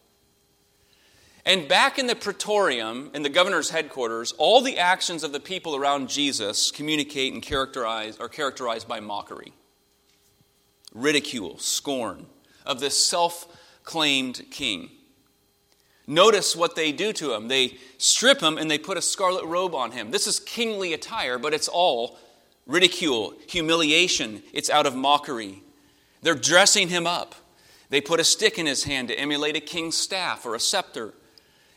And 1.46 1.68
back 1.68 2.00
in 2.00 2.08
the 2.08 2.16
praetorium, 2.16 3.12
in 3.14 3.22
the 3.22 3.30
governor's 3.30 3.70
headquarters, 3.70 4.34
all 4.40 4.62
the 4.62 4.80
actions 4.80 5.24
of 5.24 5.32
the 5.32 5.40
people 5.40 5.76
around 5.76 6.10
Jesus 6.10 6.72
communicate 6.72 7.34
and 7.34 7.42
characterize, 7.42 8.18
are 8.18 8.28
characterized 8.28 8.88
by 8.88 9.00
mockery, 9.00 9.54
ridicule, 10.94 11.60
scorn 11.60 12.26
of 12.66 12.80
this 12.80 12.98
self 12.98 13.48
claimed 13.84 14.44
king. 14.50 14.90
Notice 16.08 16.56
what 16.56 16.76
they 16.76 16.92
do 16.92 17.14
to 17.14 17.34
him. 17.34 17.48
They 17.48 17.78
strip 17.98 18.42
him 18.42 18.58
and 18.58 18.70
they 18.70 18.78
put 18.78 18.98
a 18.98 19.02
scarlet 19.02 19.46
robe 19.46 19.74
on 19.74 19.92
him. 19.92 20.12
This 20.12 20.28
is 20.28 20.40
kingly 20.40 20.94
attire, 20.94 21.38
but 21.40 21.54
it's 21.54 21.68
all 21.68 22.18
ridicule, 22.68 23.34
humiliation. 23.48 24.44
It's 24.54 24.70
out 24.70 24.86
of 24.86 24.96
mockery. 24.96 25.62
They're 26.26 26.34
dressing 26.34 26.90
him 26.90 27.06
up. 27.06 27.36
They 27.92 28.02
put 28.02 28.20
a 28.20 28.24
stick 28.24 28.58
in 28.58 28.66
his 28.66 28.86
hand 28.86 29.10
to 29.10 29.14
emulate 29.14 29.56
a 29.56 29.60
king's 29.60 29.96
staff 29.96 30.44
or 30.44 30.56
a 30.56 30.60
scepter. 30.60 31.14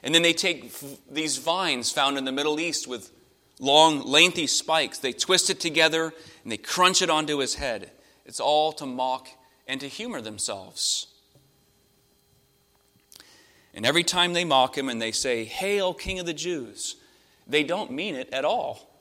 And 0.02 0.14
then 0.14 0.22
they 0.22 0.32
take 0.32 0.72
these 1.06 1.36
vines 1.36 1.92
found 1.92 2.16
in 2.16 2.24
the 2.24 2.32
Middle 2.32 2.58
East 2.58 2.88
with 2.88 3.10
long, 3.60 4.00
lengthy 4.00 4.46
spikes. 4.46 4.96
They 4.96 5.12
twist 5.12 5.50
it 5.50 5.60
together 5.60 6.14
and 6.42 6.50
they 6.50 6.56
crunch 6.56 7.02
it 7.02 7.10
onto 7.10 7.36
his 7.40 7.56
head. 7.56 7.90
It's 8.24 8.40
all 8.40 8.72
to 8.72 8.86
mock 8.86 9.28
and 9.66 9.82
to 9.82 9.86
humor 9.86 10.22
themselves. 10.22 11.08
And 13.74 13.84
every 13.84 14.02
time 14.02 14.32
they 14.32 14.46
mock 14.46 14.78
him 14.78 14.88
and 14.88 15.02
they 15.02 15.12
say, 15.12 15.44
Hail, 15.44 15.92
King 15.92 16.20
of 16.20 16.24
the 16.24 16.32
Jews, 16.32 16.96
they 17.46 17.64
don't 17.64 17.90
mean 17.90 18.14
it 18.14 18.32
at 18.32 18.46
all. 18.46 18.96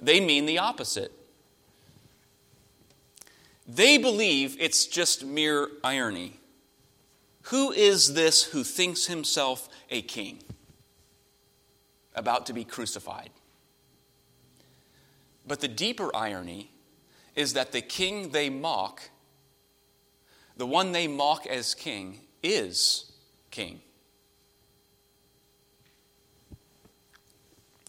They 0.00 0.20
mean 0.20 0.46
the 0.46 0.58
opposite. 0.58 1.12
They 3.66 3.98
believe 3.98 4.56
it's 4.60 4.86
just 4.86 5.24
mere 5.24 5.68
irony. 5.82 6.40
Who 7.48 7.72
is 7.72 8.14
this 8.14 8.44
who 8.44 8.64
thinks 8.64 9.06
himself 9.06 9.68
a 9.90 10.02
king? 10.02 10.42
About 12.14 12.46
to 12.46 12.52
be 12.52 12.64
crucified. 12.64 13.30
But 15.46 15.60
the 15.60 15.68
deeper 15.68 16.14
irony 16.14 16.70
is 17.34 17.54
that 17.54 17.72
the 17.72 17.80
king 17.80 18.30
they 18.30 18.48
mock 18.48 19.10
the 20.56 20.66
one 20.66 20.92
they 20.92 21.08
mock 21.08 21.46
as 21.46 21.74
king 21.74 22.20
is 22.42 23.12
king. 23.50 23.80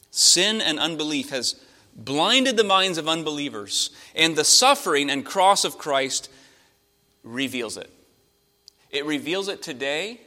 Sin 0.10 0.62
and 0.62 0.80
unbelief 0.80 1.30
has 1.30 1.56
blinded 1.96 2.58
the 2.58 2.64
minds 2.64 2.98
of 2.98 3.08
unbelievers, 3.08 3.90
and 4.14 4.36
the 4.36 4.44
suffering 4.44 5.10
and 5.10 5.26
cross 5.26 5.64
of 5.64 5.78
Christ 5.78 6.30
reveals 7.24 7.78
it. 7.78 7.90
It 8.92 9.06
reveals 9.06 9.48
it 9.48 9.62
today 9.62 10.22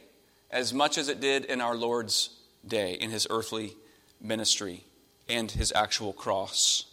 as 0.51 0.73
much 0.73 0.97
as 0.97 1.09
it 1.09 1.19
did 1.19 1.45
in 1.45 1.61
our 1.61 1.75
Lord's 1.75 2.31
day, 2.67 2.93
in 2.93 3.11
his 3.11 3.27
earthly 3.29 3.75
ministry 4.19 4.83
and 5.27 5.49
his 5.51 5.71
actual 5.75 6.11
cross. 6.11 6.85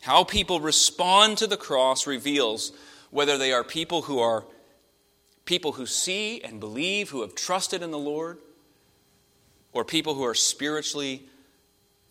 How 0.00 0.24
people 0.24 0.60
respond 0.60 1.38
to 1.38 1.46
the 1.46 1.56
cross 1.56 2.06
reveals 2.06 2.72
whether 3.10 3.36
they 3.36 3.52
are 3.52 3.64
people 3.64 4.02
who 4.02 4.18
are 4.18 4.44
people 5.44 5.72
who 5.72 5.86
see 5.86 6.40
and 6.42 6.60
believe, 6.60 7.10
who 7.10 7.22
have 7.22 7.34
trusted 7.34 7.82
in 7.82 7.90
the 7.90 7.98
Lord, 7.98 8.38
or 9.72 9.84
people 9.84 10.14
who 10.14 10.24
are 10.24 10.34
spiritually 10.34 11.26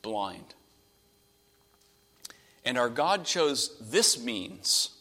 blind. 0.08 0.56
And 2.64 2.78
our 2.78 2.90
God 2.90 3.26
chose 3.26 3.78
this 3.82 4.18
means, 4.18 4.92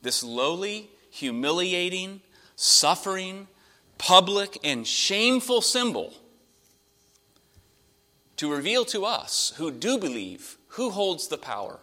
this 0.00 0.22
lowly, 0.22 0.88
humiliating, 1.10 2.22
suffering, 2.56 3.48
public, 3.98 4.58
and 4.64 4.86
shameful 4.86 5.60
symbol 5.60 6.14
to 8.36 8.50
reveal 8.50 8.86
to 8.86 9.04
us 9.04 9.52
who 9.56 9.70
do 9.70 9.98
believe 9.98 10.56
who 10.68 10.88
holds 10.88 11.28
the 11.28 11.36
power, 11.36 11.80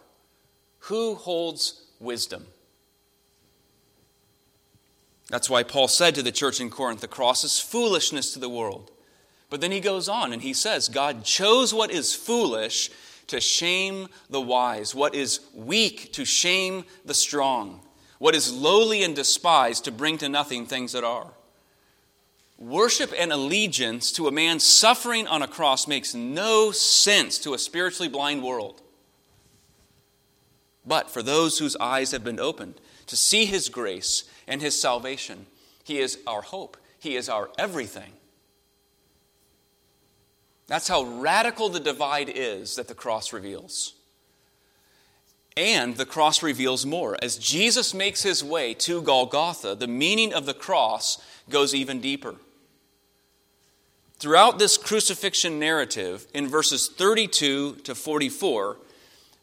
who 0.80 1.14
holds 1.14 1.84
wisdom. 2.00 2.46
That's 5.28 5.48
why 5.48 5.62
Paul 5.62 5.86
said 5.86 6.16
to 6.16 6.22
the 6.22 6.32
church 6.32 6.60
in 6.60 6.70
Corinth, 6.70 7.00
the 7.00 7.06
cross 7.06 7.44
is 7.44 7.60
foolishness 7.60 8.32
to 8.32 8.40
the 8.40 8.48
world. 8.48 8.90
But 9.50 9.60
then 9.60 9.72
he 9.72 9.80
goes 9.80 10.08
on 10.08 10.32
and 10.32 10.40
he 10.40 10.54
says, 10.54 10.88
God 10.88 11.24
chose 11.24 11.74
what 11.74 11.90
is 11.90 12.14
foolish 12.14 12.90
to 13.26 13.40
shame 13.40 14.08
the 14.30 14.40
wise, 14.40 14.94
what 14.94 15.14
is 15.14 15.40
weak 15.54 16.12
to 16.12 16.24
shame 16.24 16.84
the 17.04 17.14
strong, 17.14 17.80
what 18.18 18.34
is 18.34 18.52
lowly 18.52 19.02
and 19.02 19.14
despised 19.14 19.84
to 19.84 19.92
bring 19.92 20.18
to 20.18 20.28
nothing 20.28 20.66
things 20.66 20.92
that 20.92 21.04
are. 21.04 21.32
Worship 22.58 23.12
and 23.18 23.32
allegiance 23.32 24.12
to 24.12 24.28
a 24.28 24.32
man 24.32 24.60
suffering 24.60 25.26
on 25.26 25.42
a 25.42 25.48
cross 25.48 25.88
makes 25.88 26.14
no 26.14 26.70
sense 26.70 27.38
to 27.38 27.54
a 27.54 27.58
spiritually 27.58 28.08
blind 28.08 28.42
world. 28.42 28.82
But 30.86 31.10
for 31.10 31.22
those 31.22 31.58
whose 31.58 31.76
eyes 31.76 32.12
have 32.12 32.22
been 32.22 32.40
opened 32.40 32.74
to 33.06 33.16
see 33.16 33.46
his 33.46 33.68
grace 33.68 34.24
and 34.46 34.60
his 34.60 34.80
salvation, 34.80 35.46
he 35.84 35.98
is 35.98 36.18
our 36.26 36.42
hope, 36.42 36.76
he 36.98 37.16
is 37.16 37.28
our 37.28 37.50
everything. 37.58 38.12
That's 40.70 40.86
how 40.86 41.02
radical 41.02 41.68
the 41.68 41.80
divide 41.80 42.30
is 42.32 42.76
that 42.76 42.86
the 42.86 42.94
cross 42.94 43.32
reveals. 43.32 43.94
And 45.56 45.96
the 45.96 46.06
cross 46.06 46.44
reveals 46.44 46.86
more. 46.86 47.16
As 47.20 47.38
Jesus 47.38 47.92
makes 47.92 48.22
his 48.22 48.44
way 48.44 48.74
to 48.74 49.02
Golgotha, 49.02 49.74
the 49.74 49.88
meaning 49.88 50.32
of 50.32 50.46
the 50.46 50.54
cross 50.54 51.20
goes 51.50 51.74
even 51.74 52.00
deeper. 52.00 52.36
Throughout 54.20 54.60
this 54.60 54.76
crucifixion 54.76 55.58
narrative, 55.58 56.28
in 56.32 56.46
verses 56.46 56.88
32 56.88 57.78
to 57.82 57.94
44, 57.96 58.76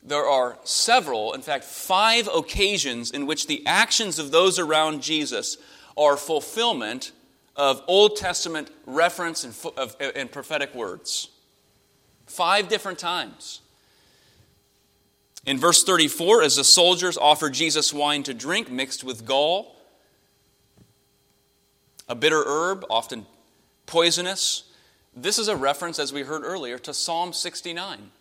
there 0.02 0.26
are 0.26 0.58
several, 0.64 1.34
in 1.34 1.42
fact, 1.42 1.66
five 1.66 2.30
occasions 2.34 3.12
in 3.12 3.26
which 3.26 3.48
the 3.48 3.68
actions 3.68 4.18
of 4.18 4.32
those 4.32 4.58
around 4.58 5.02
Jesus 5.02 5.58
are 5.98 6.16
fulfillment 6.16 7.12
of 7.58 7.82
Old 7.88 8.16
Testament 8.16 8.70
reference 8.86 9.44
and, 9.44 9.56
of, 9.78 9.96
uh, 10.00 10.12
and 10.16 10.32
prophetic 10.32 10.74
words. 10.76 11.30
Five 12.28 12.68
different 12.68 13.00
times. 13.00 13.62
In 15.46 15.58
verse 15.58 15.84
34, 15.84 16.44
as 16.44 16.58
the 16.58 16.64
soldiers 16.64 17.18
offer 17.18 17.50
Jesus 17.50 17.94
wine 17.94 18.24
to 18.24 18.34
drink 18.34 18.70
mixed 18.70 19.04
with 19.04 19.26
gall, 19.26 19.76
a 22.08 22.16
bitter 22.16 22.44
herb, 22.46 22.86
often 22.90 23.26
poisonous, 23.86 24.64
this 25.16 25.40
is 25.40 25.48
a 25.48 25.56
reference, 25.56 25.98
as 25.98 26.14
we 26.14 26.22
heard 26.22 26.44
earlier, 26.44 26.78
to 26.80 26.94
Psalm 26.94 27.34
69. 27.34 28.12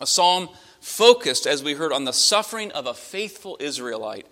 A 0.00 0.06
psalm 0.06 0.48
focused, 0.80 1.46
as 1.46 1.62
we 1.62 1.74
heard, 1.74 1.92
on 1.92 2.04
the 2.04 2.12
suffering 2.12 2.72
of 2.72 2.86
a 2.86 2.94
faithful 2.94 3.56
Israelite 3.60 4.26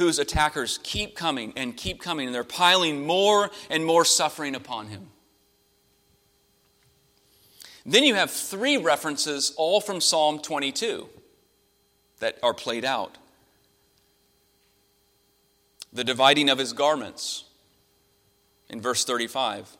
whose 0.00 0.18
attackers 0.18 0.78
keep 0.82 1.14
coming 1.14 1.52
and 1.56 1.76
keep 1.76 2.00
coming, 2.00 2.26
and 2.26 2.34
they're 2.34 2.42
piling 2.44 3.06
more 3.06 3.50
and 3.68 3.84
more 3.84 4.04
suffering 4.04 4.54
upon 4.54 4.88
him. 4.88 5.08
Then 7.86 8.04
you 8.04 8.14
have 8.14 8.30
three 8.30 8.76
references, 8.76 9.52
all 9.56 9.80
from 9.80 10.00
Psalm 10.00 10.38
22, 10.38 11.08
that 12.18 12.38
are 12.42 12.54
played 12.54 12.84
out 12.84 13.16
the 15.92 16.04
dividing 16.04 16.48
of 16.48 16.58
his 16.58 16.72
garments 16.72 17.44
in 18.68 18.80
verse 18.80 19.04
35 19.04 19.76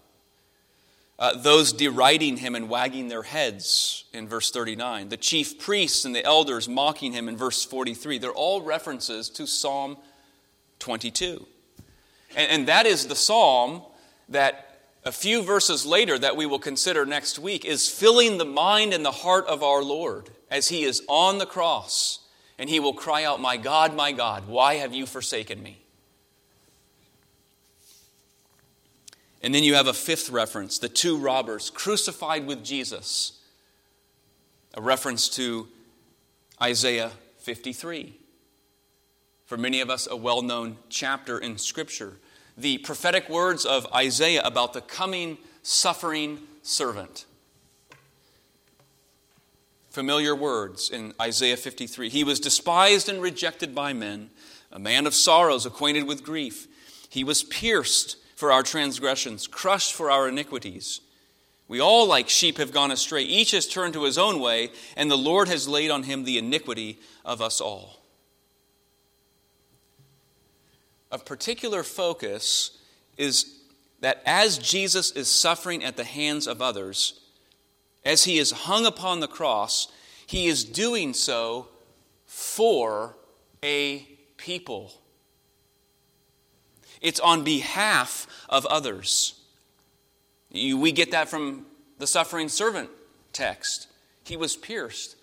uh, 1.20 1.36
those 1.36 1.74
deriding 1.74 2.38
him 2.38 2.54
and 2.54 2.70
wagging 2.70 3.08
their 3.08 3.22
heads 3.22 4.04
in 4.14 4.26
verse 4.26 4.50
39, 4.50 5.10
the 5.10 5.18
chief 5.18 5.58
priests 5.58 6.06
and 6.06 6.14
the 6.14 6.24
elders 6.24 6.66
mocking 6.66 7.12
him 7.12 7.28
in 7.28 7.36
verse 7.36 7.62
43. 7.62 8.16
They're 8.16 8.30
all 8.30 8.62
references 8.62 9.28
to 9.30 9.46
Psalm 9.46 9.98
22. 10.80 11.46
And, 12.36 12.50
and 12.50 12.68
that 12.68 12.86
is 12.86 13.06
the 13.06 13.14
psalm 13.14 13.82
that 14.28 14.66
a 15.04 15.12
few 15.12 15.42
verses 15.42 15.86
later, 15.86 16.18
that 16.18 16.36
we 16.36 16.46
will 16.46 16.58
consider 16.58 17.06
next 17.06 17.38
week, 17.38 17.64
is 17.64 17.88
filling 17.88 18.38
the 18.38 18.44
mind 18.44 18.92
and 18.92 19.04
the 19.04 19.10
heart 19.10 19.46
of 19.46 19.62
our 19.62 19.82
Lord 19.82 20.30
as 20.50 20.68
he 20.68 20.82
is 20.82 21.02
on 21.08 21.38
the 21.38 21.46
cross. 21.46 22.20
And 22.58 22.68
he 22.68 22.80
will 22.80 22.92
cry 22.92 23.24
out, 23.24 23.40
My 23.40 23.56
God, 23.56 23.94
my 23.94 24.12
God, 24.12 24.46
why 24.46 24.74
have 24.74 24.92
you 24.94 25.06
forsaken 25.06 25.62
me? 25.62 25.82
And 29.42 29.54
then 29.54 29.64
you 29.64 29.74
have 29.74 29.86
a 29.86 29.94
fifth 29.94 30.28
reference 30.28 30.78
the 30.78 30.88
two 30.88 31.16
robbers 31.16 31.70
crucified 31.70 32.46
with 32.46 32.62
Jesus, 32.62 33.40
a 34.74 34.82
reference 34.82 35.28
to 35.30 35.68
Isaiah 36.60 37.12
53. 37.38 38.19
For 39.50 39.56
many 39.56 39.80
of 39.80 39.90
us, 39.90 40.06
a 40.08 40.14
well 40.14 40.42
known 40.42 40.76
chapter 40.90 41.36
in 41.36 41.58
Scripture. 41.58 42.18
The 42.56 42.78
prophetic 42.78 43.28
words 43.28 43.66
of 43.66 43.84
Isaiah 43.92 44.42
about 44.44 44.74
the 44.74 44.80
coming 44.80 45.38
suffering 45.64 46.38
servant. 46.62 47.24
Familiar 49.88 50.36
words 50.36 50.88
in 50.88 51.14
Isaiah 51.20 51.56
53. 51.56 52.10
He 52.10 52.22
was 52.22 52.38
despised 52.38 53.08
and 53.08 53.20
rejected 53.20 53.74
by 53.74 53.92
men, 53.92 54.30
a 54.70 54.78
man 54.78 55.04
of 55.04 55.16
sorrows, 55.16 55.66
acquainted 55.66 56.06
with 56.06 56.22
grief. 56.22 56.68
He 57.08 57.24
was 57.24 57.42
pierced 57.42 58.18
for 58.36 58.52
our 58.52 58.62
transgressions, 58.62 59.48
crushed 59.48 59.94
for 59.94 60.12
our 60.12 60.28
iniquities. 60.28 61.00
We 61.66 61.80
all, 61.80 62.06
like 62.06 62.28
sheep, 62.28 62.58
have 62.58 62.70
gone 62.70 62.92
astray. 62.92 63.24
Each 63.24 63.50
has 63.50 63.66
turned 63.66 63.94
to 63.94 64.04
his 64.04 64.16
own 64.16 64.38
way, 64.38 64.70
and 64.96 65.10
the 65.10 65.18
Lord 65.18 65.48
has 65.48 65.66
laid 65.66 65.90
on 65.90 66.04
him 66.04 66.22
the 66.22 66.38
iniquity 66.38 67.00
of 67.24 67.42
us 67.42 67.60
all. 67.60 67.99
Of 71.10 71.24
particular 71.24 71.82
focus 71.82 72.78
is 73.16 73.56
that 74.00 74.22
as 74.24 74.58
Jesus 74.58 75.10
is 75.12 75.28
suffering 75.28 75.84
at 75.84 75.96
the 75.96 76.04
hands 76.04 76.46
of 76.46 76.62
others, 76.62 77.20
as 78.04 78.24
he 78.24 78.38
is 78.38 78.50
hung 78.50 78.86
upon 78.86 79.20
the 79.20 79.28
cross, 79.28 79.88
he 80.26 80.46
is 80.46 80.64
doing 80.64 81.12
so 81.12 81.68
for 82.26 83.16
a 83.62 84.06
people. 84.36 84.92
It's 87.00 87.20
on 87.20 87.44
behalf 87.44 88.26
of 88.48 88.64
others. 88.66 89.34
We 90.52 90.92
get 90.92 91.10
that 91.10 91.28
from 91.28 91.66
the 91.98 92.06
suffering 92.06 92.48
servant 92.48 92.90
text. 93.32 93.88
He 94.24 94.36
was 94.36 94.56
pierced 94.56 95.16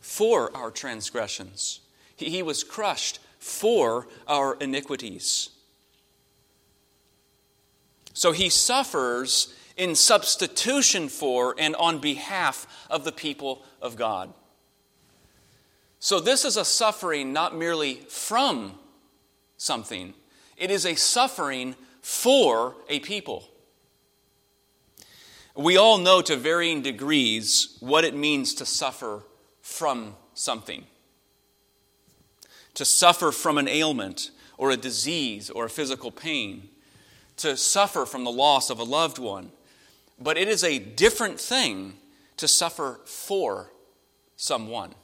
for 0.00 0.54
our 0.56 0.70
transgressions, 0.70 1.80
he 2.16 2.42
was 2.42 2.64
crushed 2.64 3.18
for 3.42 4.06
our 4.28 4.54
iniquities. 4.60 5.50
So 8.12 8.30
he 8.30 8.48
suffers 8.48 9.52
in 9.76 9.96
substitution 9.96 11.08
for 11.08 11.56
and 11.58 11.74
on 11.74 11.98
behalf 11.98 12.68
of 12.88 13.02
the 13.02 13.10
people 13.10 13.64
of 13.80 13.96
God. 13.96 14.32
So 15.98 16.20
this 16.20 16.44
is 16.44 16.56
a 16.56 16.64
suffering 16.64 17.32
not 17.32 17.56
merely 17.56 17.94
from 18.08 18.78
something, 19.56 20.14
it 20.56 20.70
is 20.70 20.86
a 20.86 20.94
suffering 20.94 21.74
for 22.00 22.76
a 22.88 23.00
people. 23.00 23.48
We 25.56 25.76
all 25.76 25.98
know 25.98 26.22
to 26.22 26.36
varying 26.36 26.80
degrees 26.80 27.76
what 27.80 28.04
it 28.04 28.14
means 28.14 28.54
to 28.54 28.66
suffer 28.66 29.24
from 29.60 30.14
something. 30.32 30.86
To 32.74 32.84
suffer 32.84 33.32
from 33.32 33.58
an 33.58 33.68
ailment 33.68 34.30
or 34.58 34.70
a 34.70 34.76
disease 34.76 35.50
or 35.50 35.64
a 35.64 35.70
physical 35.70 36.10
pain, 36.10 36.68
to 37.38 37.56
suffer 37.56 38.06
from 38.06 38.24
the 38.24 38.30
loss 38.30 38.70
of 38.70 38.78
a 38.78 38.84
loved 38.84 39.18
one. 39.18 39.50
But 40.20 40.38
it 40.38 40.48
is 40.48 40.62
a 40.62 40.78
different 40.78 41.40
thing 41.40 41.94
to 42.36 42.46
suffer 42.46 43.00
for 43.04 43.72
someone. 44.36 44.94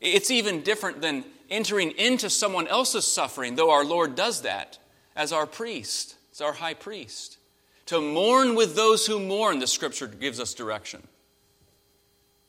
It's 0.00 0.30
even 0.30 0.62
different 0.62 1.00
than 1.00 1.24
entering 1.48 1.92
into 1.92 2.28
someone 2.28 2.66
else's 2.66 3.06
suffering, 3.06 3.54
though 3.54 3.70
our 3.70 3.84
Lord 3.84 4.16
does 4.16 4.42
that 4.42 4.78
as 5.14 5.32
our 5.32 5.46
priest, 5.46 6.16
as 6.32 6.40
our 6.40 6.54
high 6.54 6.74
priest. 6.74 7.38
To 7.86 8.00
mourn 8.00 8.54
with 8.54 8.74
those 8.74 9.06
who 9.06 9.20
mourn, 9.20 9.58
the 9.58 9.66
scripture 9.66 10.06
gives 10.06 10.40
us 10.40 10.54
direction. 10.54 11.06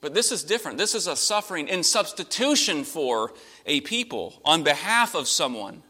But 0.04 0.14
this 0.14 0.34
is 0.34 0.44
different. 0.44 0.78
This 0.78 0.96
is 0.96 1.08
a 1.08 1.16
suffering 1.16 1.70
in 1.70 1.82
substitution 1.82 2.84
for 2.84 3.32
a 3.66 3.80
people, 3.80 4.42
on 4.44 4.62
behalf 4.62 5.16
of 5.16 5.30
someone. 5.30 5.82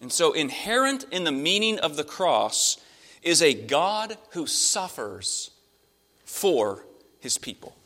And 0.00 0.12
so, 0.12 0.32
inherent 0.32 1.04
in 1.12 1.22
the 1.22 1.30
meaning 1.30 1.78
of 1.78 1.96
the 1.96 2.02
cross 2.02 2.78
is 3.22 3.40
a 3.40 3.54
God 3.54 4.18
who 4.32 4.48
suffers 4.48 5.52
for 6.24 6.84
his 7.20 7.38
people. 7.38 7.76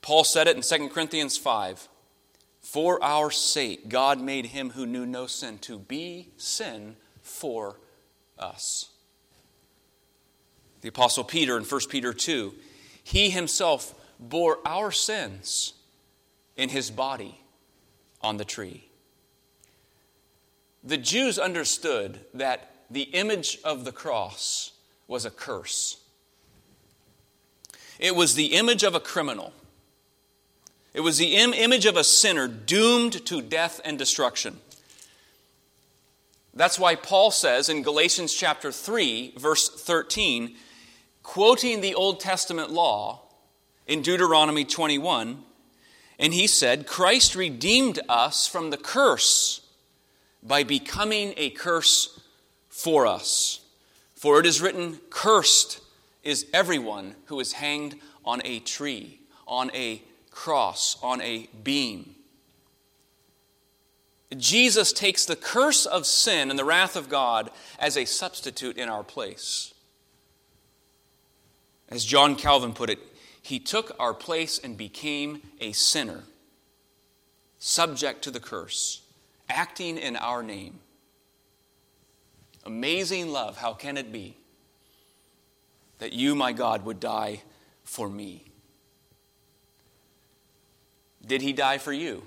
Paul 0.00 0.24
said 0.24 0.48
it 0.48 0.56
in 0.56 0.62
2 0.62 0.88
Corinthians 0.88 1.36
5 1.36 1.86
For 2.62 3.04
our 3.04 3.30
sake, 3.30 3.90
God 3.90 4.18
made 4.18 4.46
him 4.46 4.70
who 4.70 4.86
knew 4.86 5.04
no 5.04 5.26
sin 5.26 5.58
to 5.58 5.78
be 5.78 6.30
sin 6.38 6.96
for 7.20 7.78
us. 8.38 8.89
The 10.80 10.88
Apostle 10.88 11.24
Peter 11.24 11.56
in 11.56 11.64
1 11.64 11.80
Peter 11.88 12.12
2 12.12 12.54
He 13.02 13.30
himself 13.30 13.94
bore 14.18 14.58
our 14.64 14.90
sins 14.90 15.74
in 16.56 16.68
his 16.68 16.90
body 16.90 17.40
on 18.20 18.36
the 18.36 18.44
tree. 18.44 18.84
The 20.82 20.96
Jews 20.96 21.38
understood 21.38 22.20
that 22.34 22.70
the 22.90 23.02
image 23.02 23.58
of 23.64 23.84
the 23.84 23.92
cross 23.92 24.72
was 25.06 25.24
a 25.24 25.30
curse. 25.30 25.98
It 27.98 28.16
was 28.16 28.34
the 28.34 28.54
image 28.54 28.82
of 28.82 28.94
a 28.94 29.00
criminal. 29.00 29.52
It 30.94 31.00
was 31.00 31.18
the 31.18 31.36
Im- 31.36 31.54
image 31.54 31.86
of 31.86 31.96
a 31.96 32.04
sinner 32.04 32.48
doomed 32.48 33.24
to 33.26 33.42
death 33.42 33.80
and 33.84 33.98
destruction. 33.98 34.58
That's 36.54 36.78
why 36.78 36.94
Paul 36.96 37.30
says 37.30 37.68
in 37.68 37.82
Galatians 37.82 38.34
chapter 38.34 38.72
3, 38.72 39.34
verse 39.36 39.68
13, 39.68 40.56
quoting 41.22 41.80
the 41.80 41.94
Old 41.94 42.20
Testament 42.20 42.70
law 42.70 43.22
in 43.86 44.02
Deuteronomy 44.02 44.64
21, 44.64 45.42
and 46.18 46.34
he 46.34 46.46
said, 46.46 46.86
Christ 46.86 47.34
redeemed 47.34 47.98
us 48.08 48.46
from 48.46 48.70
the 48.70 48.76
curse 48.76 49.62
by 50.42 50.62
becoming 50.62 51.34
a 51.36 51.50
curse 51.50 52.20
for 52.68 53.06
us. 53.06 53.60
For 54.14 54.38
it 54.38 54.46
is 54.46 54.60
written, 54.60 55.00
Cursed 55.08 55.80
is 56.22 56.46
everyone 56.52 57.14
who 57.26 57.40
is 57.40 57.54
hanged 57.54 57.96
on 58.24 58.42
a 58.44 58.60
tree, 58.60 59.20
on 59.46 59.70
a 59.74 60.02
cross, 60.30 60.98
on 61.02 61.20
a 61.22 61.48
beam. 61.62 62.14
Jesus 64.36 64.92
takes 64.92 65.24
the 65.24 65.36
curse 65.36 65.86
of 65.86 66.06
sin 66.06 66.50
and 66.50 66.58
the 66.58 66.64
wrath 66.64 66.94
of 66.96 67.08
God 67.08 67.50
as 67.78 67.96
a 67.96 68.04
substitute 68.04 68.76
in 68.76 68.88
our 68.88 69.02
place. 69.02 69.74
As 71.90 72.04
John 72.04 72.36
Calvin 72.36 72.72
put 72.72 72.88
it, 72.88 73.00
he 73.42 73.58
took 73.58 73.96
our 73.98 74.14
place 74.14 74.58
and 74.58 74.76
became 74.76 75.42
a 75.60 75.72
sinner, 75.72 76.24
subject 77.58 78.22
to 78.22 78.30
the 78.30 78.38
curse, 78.38 79.02
acting 79.48 79.98
in 79.98 80.16
our 80.16 80.42
name. 80.42 80.78
Amazing 82.64 83.30
love, 83.30 83.56
how 83.56 83.72
can 83.72 83.96
it 83.96 84.12
be 84.12 84.36
that 85.98 86.12
you, 86.12 86.34
my 86.34 86.52
God, 86.52 86.84
would 86.84 87.00
die 87.00 87.42
for 87.82 88.08
me? 88.08 88.44
Did 91.26 91.42
he 91.42 91.52
die 91.52 91.78
for 91.78 91.92
you? 91.92 92.22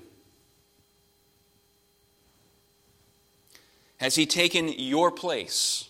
Has 3.96 4.14
he 4.16 4.26
taken 4.26 4.68
your 4.68 5.10
place 5.10 5.88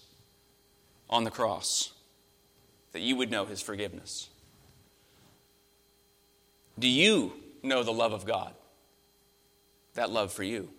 on 1.11 1.25
the 1.25 1.31
cross 1.31 1.94
that 2.95 3.03
you 3.03 3.17
would 3.17 3.31
know 3.31 3.45
his 3.45 3.61
forgiveness? 3.61 4.31
Do 6.79 6.89
you 6.89 7.33
know 7.63 7.83
the 7.83 7.93
love 7.93 8.13
of 8.13 8.25
God? 8.25 8.55
That 9.95 10.11
love 10.11 10.33
for 10.33 10.45
you. 10.45 10.71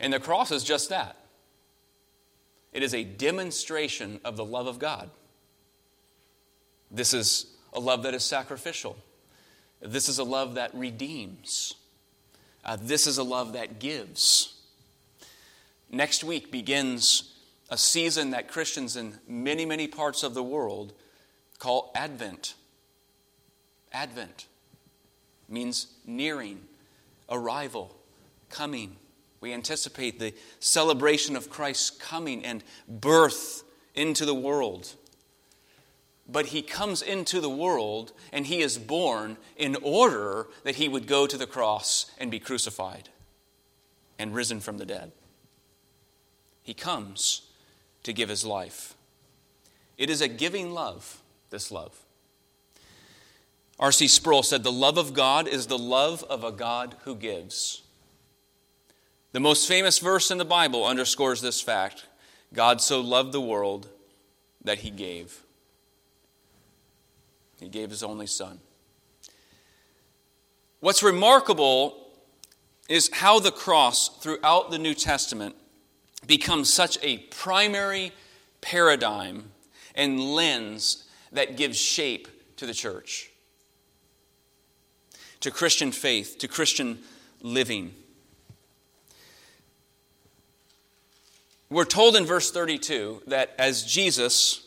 And 0.00 0.12
the 0.12 0.20
cross 0.20 0.50
is 0.50 0.62
just 0.64 0.90
that 0.90 1.16
it 2.72 2.82
is 2.82 2.94
a 2.94 3.04
demonstration 3.04 4.20
of 4.24 4.36
the 4.36 4.44
love 4.44 4.66
of 4.66 4.78
God. 4.78 5.08
This 6.90 7.14
is 7.14 7.46
a 7.72 7.80
love 7.80 8.02
that 8.02 8.12
is 8.12 8.24
sacrificial. 8.24 8.96
This 9.80 10.08
is 10.08 10.18
a 10.18 10.24
love 10.24 10.54
that 10.56 10.74
redeems. 10.74 11.74
Uh, 12.64 12.76
this 12.80 13.06
is 13.06 13.18
a 13.18 13.22
love 13.22 13.52
that 13.52 13.78
gives. 13.78 14.60
Next 15.90 16.24
week 16.24 16.50
begins 16.50 17.34
a 17.70 17.76
season 17.76 18.30
that 18.30 18.48
Christians 18.48 18.96
in 18.96 19.14
many, 19.26 19.66
many 19.66 19.86
parts 19.86 20.22
of 20.22 20.34
the 20.34 20.42
world 20.42 20.92
call 21.58 21.90
Advent. 21.94 22.54
Advent 23.92 24.46
means 25.48 25.88
nearing, 26.06 26.60
arrival, 27.30 27.96
coming. 28.50 28.96
We 29.40 29.52
anticipate 29.52 30.18
the 30.18 30.34
celebration 30.60 31.36
of 31.36 31.50
Christ's 31.50 31.90
coming 31.90 32.44
and 32.44 32.64
birth 32.88 33.62
into 33.94 34.24
the 34.24 34.34
world 34.34 34.94
but 36.28 36.46
he 36.46 36.60
comes 36.60 37.00
into 37.00 37.40
the 37.40 37.48
world 37.48 38.12
and 38.32 38.46
he 38.46 38.60
is 38.60 38.76
born 38.76 39.38
in 39.56 39.76
order 39.82 40.46
that 40.62 40.76
he 40.76 40.88
would 40.88 41.06
go 41.06 41.26
to 41.26 41.38
the 41.38 41.46
cross 41.46 42.10
and 42.18 42.30
be 42.30 42.38
crucified 42.38 43.08
and 44.18 44.34
risen 44.34 44.60
from 44.60 44.76
the 44.76 44.84
dead. 44.84 45.12
He 46.62 46.74
comes 46.74 47.47
to 48.08 48.14
give 48.14 48.30
his 48.30 48.42
life. 48.42 48.94
It 49.98 50.08
is 50.08 50.22
a 50.22 50.28
giving 50.28 50.72
love, 50.72 51.20
this 51.50 51.70
love. 51.70 51.94
R.C. 53.78 54.08
Sproul 54.08 54.42
said, 54.42 54.62
The 54.62 54.72
love 54.72 54.96
of 54.96 55.12
God 55.12 55.46
is 55.46 55.66
the 55.66 55.78
love 55.78 56.24
of 56.24 56.42
a 56.42 56.50
God 56.50 56.96
who 57.04 57.14
gives. 57.14 57.82
The 59.32 59.40
most 59.40 59.68
famous 59.68 59.98
verse 59.98 60.30
in 60.30 60.38
the 60.38 60.46
Bible 60.46 60.86
underscores 60.86 61.42
this 61.42 61.60
fact 61.60 62.06
God 62.54 62.80
so 62.80 63.02
loved 63.02 63.32
the 63.32 63.42
world 63.42 63.88
that 64.64 64.78
he 64.78 64.88
gave. 64.88 65.42
He 67.60 67.68
gave 67.68 67.90
his 67.90 68.02
only 68.02 68.26
son. 68.26 68.60
What's 70.80 71.02
remarkable 71.02 72.08
is 72.88 73.10
how 73.12 73.38
the 73.38 73.52
cross 73.52 74.08
throughout 74.08 74.70
the 74.70 74.78
New 74.78 74.94
Testament 74.94 75.56
becomes 76.28 76.72
such 76.72 76.98
a 77.02 77.16
primary 77.16 78.12
paradigm 78.60 79.50
and 79.96 80.20
lens 80.20 81.04
that 81.32 81.56
gives 81.56 81.76
shape 81.76 82.28
to 82.56 82.66
the 82.66 82.74
church, 82.74 83.30
to 85.40 85.50
Christian 85.50 85.90
faith, 85.90 86.36
to 86.38 86.46
Christian 86.46 87.00
living. 87.42 87.94
We're 91.70 91.84
told 91.84 92.14
in 92.14 92.24
verse 92.24 92.50
32 92.50 93.22
that 93.26 93.54
as 93.58 93.82
Jesus, 93.84 94.66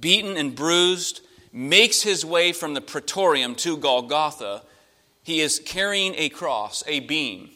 beaten 0.00 0.36
and 0.36 0.54
bruised, 0.54 1.20
makes 1.52 2.02
his 2.02 2.24
way 2.24 2.52
from 2.52 2.74
the 2.74 2.80
praetorium 2.80 3.54
to 3.56 3.76
Golgotha, 3.76 4.62
he 5.22 5.40
is 5.40 5.58
carrying 5.58 6.14
a 6.16 6.28
cross, 6.28 6.84
a 6.86 7.00
beam. 7.00 7.50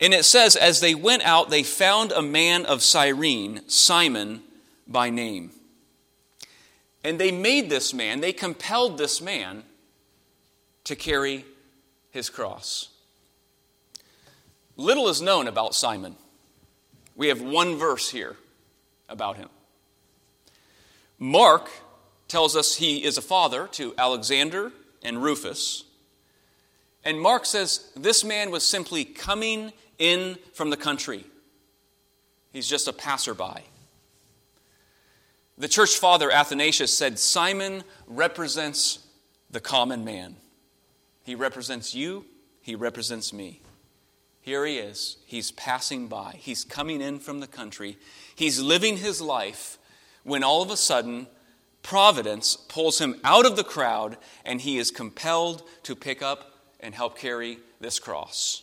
And 0.00 0.14
it 0.14 0.24
says, 0.24 0.56
as 0.56 0.80
they 0.80 0.94
went 0.94 1.22
out, 1.24 1.50
they 1.50 1.62
found 1.62 2.10
a 2.12 2.22
man 2.22 2.64
of 2.64 2.82
Cyrene, 2.82 3.60
Simon 3.68 4.42
by 4.88 5.10
name. 5.10 5.52
And 7.04 7.18
they 7.18 7.30
made 7.30 7.68
this 7.70 7.92
man, 7.92 8.20
they 8.20 8.32
compelled 8.32 8.96
this 8.96 9.20
man 9.20 9.64
to 10.84 10.96
carry 10.96 11.44
his 12.10 12.30
cross. 12.30 12.88
Little 14.76 15.08
is 15.08 15.20
known 15.20 15.46
about 15.46 15.74
Simon. 15.74 16.16
We 17.14 17.28
have 17.28 17.42
one 17.42 17.76
verse 17.76 18.10
here 18.10 18.36
about 19.08 19.36
him. 19.36 19.50
Mark 21.18 21.68
tells 22.28 22.56
us 22.56 22.76
he 22.76 23.04
is 23.04 23.18
a 23.18 23.22
father 23.22 23.66
to 23.72 23.94
Alexander 23.98 24.72
and 25.02 25.22
Rufus. 25.22 25.84
And 27.04 27.20
Mark 27.20 27.44
says 27.44 27.90
this 27.94 28.24
man 28.24 28.50
was 28.50 28.64
simply 28.64 29.04
coming 29.04 29.72
in 30.00 30.36
from 30.52 30.70
the 30.70 30.76
country. 30.76 31.24
He's 32.52 32.68
just 32.68 32.88
a 32.88 32.92
passerby. 32.92 33.62
The 35.56 35.68
church 35.68 35.96
father 35.96 36.30
Athanasius 36.30 36.96
said 36.96 37.18
Simon 37.18 37.84
represents 38.08 39.00
the 39.50 39.60
common 39.60 40.04
man. 40.04 40.36
He 41.22 41.34
represents 41.36 41.94
you, 41.94 42.24
he 42.62 42.74
represents 42.74 43.32
me. 43.32 43.60
Here 44.40 44.64
he 44.64 44.78
is. 44.78 45.18
He's 45.26 45.50
passing 45.52 46.08
by. 46.08 46.36
He's 46.38 46.64
coming 46.64 47.02
in 47.02 47.18
from 47.18 47.40
the 47.40 47.46
country. 47.46 47.98
He's 48.34 48.58
living 48.58 48.96
his 48.96 49.20
life 49.20 49.78
when 50.22 50.42
all 50.42 50.62
of 50.62 50.70
a 50.70 50.76
sudden, 50.76 51.26
providence 51.82 52.56
pulls 52.56 53.00
him 53.00 53.20
out 53.22 53.44
of 53.44 53.56
the 53.56 53.64
crowd 53.64 54.16
and 54.44 54.60
he 54.60 54.78
is 54.78 54.90
compelled 54.90 55.62
to 55.82 55.94
pick 55.94 56.22
up 56.22 56.54
and 56.80 56.94
help 56.94 57.18
carry 57.18 57.58
this 57.80 57.98
cross. 57.98 58.62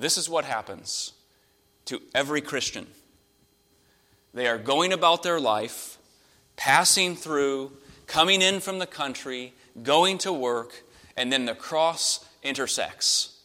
This 0.00 0.16
is 0.16 0.30
what 0.30 0.46
happens 0.46 1.12
to 1.84 2.00
every 2.14 2.40
Christian. 2.40 2.86
They 4.32 4.48
are 4.48 4.56
going 4.56 4.94
about 4.94 5.22
their 5.22 5.38
life, 5.38 5.98
passing 6.56 7.14
through, 7.14 7.72
coming 8.06 8.40
in 8.40 8.60
from 8.60 8.78
the 8.78 8.86
country, 8.86 9.52
going 9.82 10.16
to 10.18 10.32
work, 10.32 10.84
and 11.18 11.30
then 11.30 11.44
the 11.44 11.54
cross 11.54 12.24
intersects. 12.42 13.40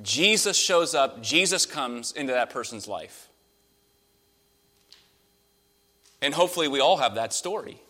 Jesus 0.00 0.56
shows 0.56 0.94
up, 0.94 1.22
Jesus 1.22 1.66
comes 1.66 2.12
into 2.12 2.32
that 2.32 2.48
person's 2.48 2.88
life. 2.88 3.28
And 6.22 6.32
hopefully, 6.32 6.68
we 6.68 6.80
all 6.80 6.96
have 6.96 7.16
that 7.16 7.34
story. 7.34 7.82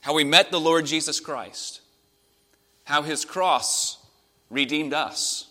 How 0.00 0.14
we 0.14 0.24
met 0.24 0.50
the 0.50 0.60
Lord 0.60 0.84
Jesus 0.84 1.20
Christ, 1.20 1.80
how 2.82 3.02
his 3.02 3.24
cross 3.24 4.03
redeemed 4.50 4.94
us. 4.94 5.48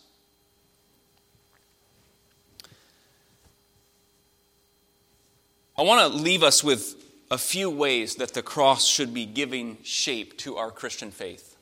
I 5.77 5.81
want 5.81 6.11
to 6.11 6.19
leave 6.19 6.43
us 6.43 6.63
with 6.63 6.95
a 7.31 7.37
few 7.37 7.69
ways 7.69 8.15
that 8.17 8.35
the 8.35 8.43
cross 8.43 8.85
should 8.85 9.11
be 9.13 9.25
giving 9.25 9.77
shape 9.83 10.37
to 10.37 10.57
our 10.57 10.69
Christian 10.69 11.09
faith. 11.09 11.57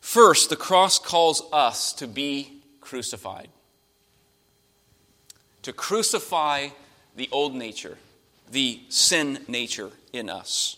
First, 0.00 0.50
the 0.50 0.56
cross 0.56 0.98
calls 0.98 1.42
us 1.52 1.92
to 1.94 2.08
be 2.08 2.60
crucified, 2.80 3.48
to 5.62 5.72
crucify 5.72 6.68
the 7.14 7.28
old 7.30 7.54
nature, 7.54 7.98
the 8.50 8.80
sin 8.88 9.38
nature 9.46 9.90
in 10.12 10.28
us. 10.28 10.76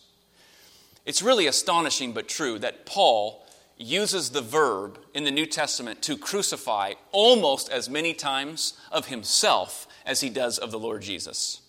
It's 1.07 1.23
really 1.23 1.47
astonishing 1.47 2.13
but 2.13 2.29
true 2.29 2.59
that 2.59 2.85
Paul 2.85 3.46
uses 3.79 4.31
the 4.31 4.41
verb 4.41 4.99
in 5.13 5.25
the 5.25 5.31
New 5.31 5.47
Testament 5.47 6.01
to 6.03 6.17
crucify 6.17 6.95
almost 7.13 7.71
as 7.71 7.91
many 7.91 8.15
times 8.15 8.75
of 8.91 9.07
himself 9.07 9.87
as 10.07 10.21
he 10.21 10.31
does 10.31 10.59
of 10.59 10.71
the 10.71 10.79
Lord 10.79 11.03
Jesus. 11.03 11.61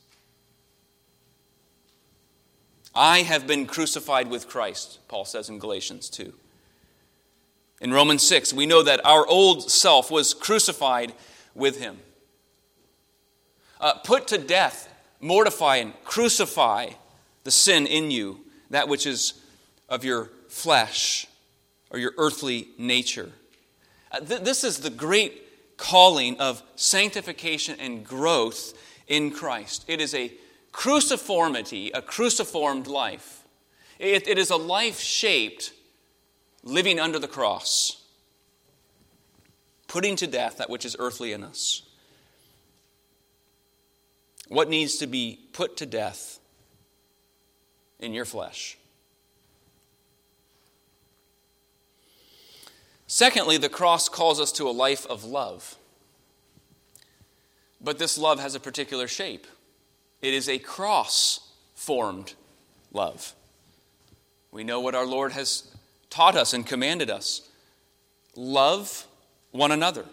I 2.95 3.19
have 3.19 3.45
been 3.45 3.67
crucified 3.67 4.29
with 4.29 4.47
Christ, 4.47 4.99
Paul 5.07 5.25
says 5.25 5.49
in 5.49 5.59
Galatians 5.59 6.09
2. 6.09 6.33
In 7.81 7.93
Romans 7.93 8.25
6, 8.27 8.53
we 8.53 8.65
know 8.65 8.81
that 8.81 9.05
our 9.05 9.27
old 9.27 9.69
self 9.69 10.09
was 10.09 10.33
crucified 10.33 11.13
with 11.53 11.79
him. 11.79 11.99
Uh, 13.79 13.93
put 14.03 14.27
to 14.29 14.39
death, 14.39 14.89
mortify, 15.19 15.75
and 15.75 15.93
crucify 16.03 16.89
the 17.43 17.51
sin 17.51 17.85
in 17.85 18.09
you, 18.09 18.39
that 18.71 18.87
which 18.87 19.05
is 19.05 19.33
of 19.87 20.03
your 20.03 20.31
flesh 20.47 21.26
or 21.91 21.99
your 21.99 22.13
earthly 22.17 22.69
nature. 22.77 23.31
Uh, 24.11 24.19
this 24.21 24.63
is 24.63 24.79
the 24.79 24.89
great 24.89 25.77
calling 25.77 26.39
of 26.39 26.63
sanctification 26.75 27.79
and 27.79 28.05
growth 28.05 28.73
in 29.07 29.31
Christ. 29.31 29.85
It 29.87 30.01
is 30.01 30.13
a 30.13 30.31
cruciformity, 30.71 31.91
a 31.93 32.01
cruciformed 32.01 32.87
life. 32.87 33.43
it, 33.99 34.27
it 34.27 34.37
is 34.37 34.49
a 34.49 34.57
life 34.57 34.99
shaped 34.99 35.71
living 36.63 36.99
under 36.99 37.19
the 37.19 37.27
cross, 37.27 38.03
putting 39.87 40.15
to 40.17 40.27
death 40.27 40.57
that 40.57 40.69
which 40.69 40.85
is 40.85 40.95
earthly 40.99 41.31
in 41.31 41.43
us. 41.43 41.83
What 44.49 44.69
needs 44.69 44.97
to 44.97 45.07
be 45.07 45.39
put 45.53 45.77
to 45.77 45.85
death 45.85 46.39
in 47.99 48.13
your 48.13 48.25
flesh? 48.25 48.77
Secondly, 53.07 53.57
the 53.57 53.69
cross 53.69 54.09
calls 54.09 54.39
us 54.39 54.51
to 54.53 54.69
a 54.69 54.71
life 54.71 55.05
of 55.07 55.23
love. 55.23 55.77
But 57.79 57.99
this 57.99 58.17
love 58.17 58.39
has 58.39 58.53
a 58.53 58.59
particular 58.59 59.07
shape. 59.07 59.47
It 60.21 60.33
is 60.33 60.49
a 60.49 60.59
cross 60.59 61.51
formed 61.73 62.33
love. 62.91 63.33
We 64.51 64.63
know 64.63 64.81
what 64.81 64.95
our 64.95 65.05
Lord 65.05 65.31
has 65.31 65.71
taught 66.09 66.35
us 66.35 66.53
and 66.53 66.65
commanded 66.65 67.09
us 67.09 67.47
love 68.35 69.07
one 69.51 69.71
another. 69.71 70.05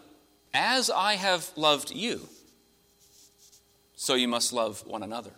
As 0.52 0.88
I 0.88 1.14
have 1.14 1.50
loved 1.56 1.90
you, 1.90 2.28
so 3.96 4.14
you 4.14 4.28
must 4.28 4.52
love 4.52 4.86
one 4.86 5.02
another. 5.02 5.32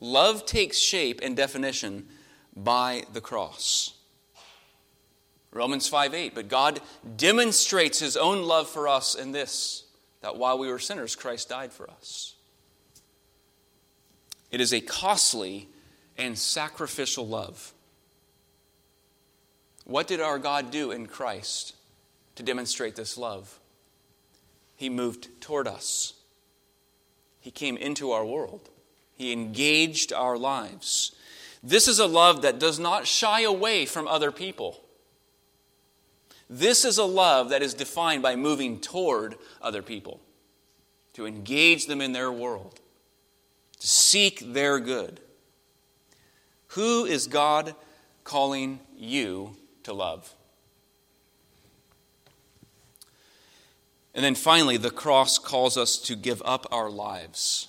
Love 0.00 0.44
takes 0.44 0.78
shape 0.78 1.20
and 1.22 1.36
definition 1.36 2.06
by 2.54 3.04
the 3.12 3.20
cross. 3.20 3.95
Romans 5.56 5.88
5 5.88 6.14
8. 6.14 6.34
But 6.34 6.48
God 6.48 6.80
demonstrates 7.16 7.98
his 7.98 8.16
own 8.16 8.44
love 8.44 8.68
for 8.68 8.86
us 8.86 9.14
in 9.14 9.32
this 9.32 9.84
that 10.20 10.36
while 10.36 10.58
we 10.58 10.68
were 10.68 10.78
sinners, 10.78 11.16
Christ 11.16 11.48
died 11.48 11.72
for 11.72 11.90
us. 11.90 12.34
It 14.50 14.60
is 14.60 14.72
a 14.72 14.80
costly 14.80 15.68
and 16.16 16.38
sacrificial 16.38 17.26
love. 17.26 17.72
What 19.84 20.06
did 20.06 20.20
our 20.20 20.38
God 20.38 20.70
do 20.70 20.90
in 20.90 21.06
Christ 21.06 21.74
to 22.34 22.42
demonstrate 22.42 22.96
this 22.96 23.16
love? 23.16 23.60
He 24.74 24.90
moved 24.90 25.40
toward 25.40 25.68
us, 25.68 26.14
He 27.40 27.50
came 27.50 27.76
into 27.76 28.10
our 28.10 28.24
world, 28.24 28.68
He 29.14 29.32
engaged 29.32 30.12
our 30.12 30.36
lives. 30.36 31.12
This 31.62 31.88
is 31.88 31.98
a 31.98 32.06
love 32.06 32.42
that 32.42 32.58
does 32.58 32.78
not 32.78 33.06
shy 33.06 33.42
away 33.42 33.86
from 33.86 34.06
other 34.06 34.30
people. 34.30 34.85
This 36.48 36.84
is 36.84 36.98
a 36.98 37.04
love 37.04 37.50
that 37.50 37.62
is 37.62 37.74
defined 37.74 38.22
by 38.22 38.36
moving 38.36 38.80
toward 38.80 39.36
other 39.60 39.82
people, 39.82 40.20
to 41.14 41.26
engage 41.26 41.86
them 41.86 42.00
in 42.00 42.12
their 42.12 42.30
world, 42.30 42.80
to 43.80 43.86
seek 43.86 44.52
their 44.52 44.78
good. 44.78 45.20
Who 46.68 47.04
is 47.04 47.26
God 47.26 47.74
calling 48.22 48.80
you 48.96 49.56
to 49.82 49.92
love? 49.92 50.34
And 54.14 54.24
then 54.24 54.34
finally, 54.34 54.76
the 54.76 54.90
cross 54.90 55.38
calls 55.38 55.76
us 55.76 55.98
to 55.98 56.16
give 56.16 56.40
up 56.44 56.66
our 56.70 56.88
lives 56.88 57.68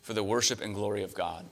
for 0.00 0.12
the 0.12 0.24
worship 0.24 0.60
and 0.60 0.74
glory 0.74 1.02
of 1.02 1.14
God. 1.14 1.46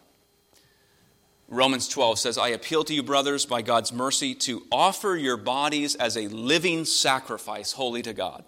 Romans 1.49 1.87
12 1.89 2.19
says, 2.19 2.39
I 2.39 2.49
appeal 2.49 2.83
to 2.85 2.95
you, 2.95 3.03
brothers, 3.03 3.47
by 3.47 3.63
God's 3.63 3.93
mercy, 3.93 4.35
to 4.35 4.67
offer 4.73 5.15
your 5.17 5.37
bodies 5.37 5.95
as 5.95 6.17
a 6.17 6.27
living 6.29 6.85
sacrifice, 6.85 7.73
holy 7.73 8.03
to 8.03 8.13
God. 8.13 8.45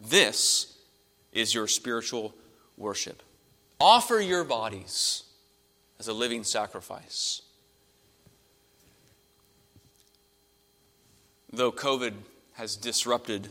This 0.00 0.76
is 1.32 1.54
your 1.54 1.66
spiritual 1.66 2.34
worship. 2.76 3.22
Offer 3.80 4.20
your 4.20 4.44
bodies 4.44 5.24
as 5.98 6.08
a 6.08 6.12
living 6.12 6.44
sacrifice. 6.44 7.40
Though 11.50 11.72
COVID 11.72 12.12
has 12.54 12.76
disrupted, 12.76 13.48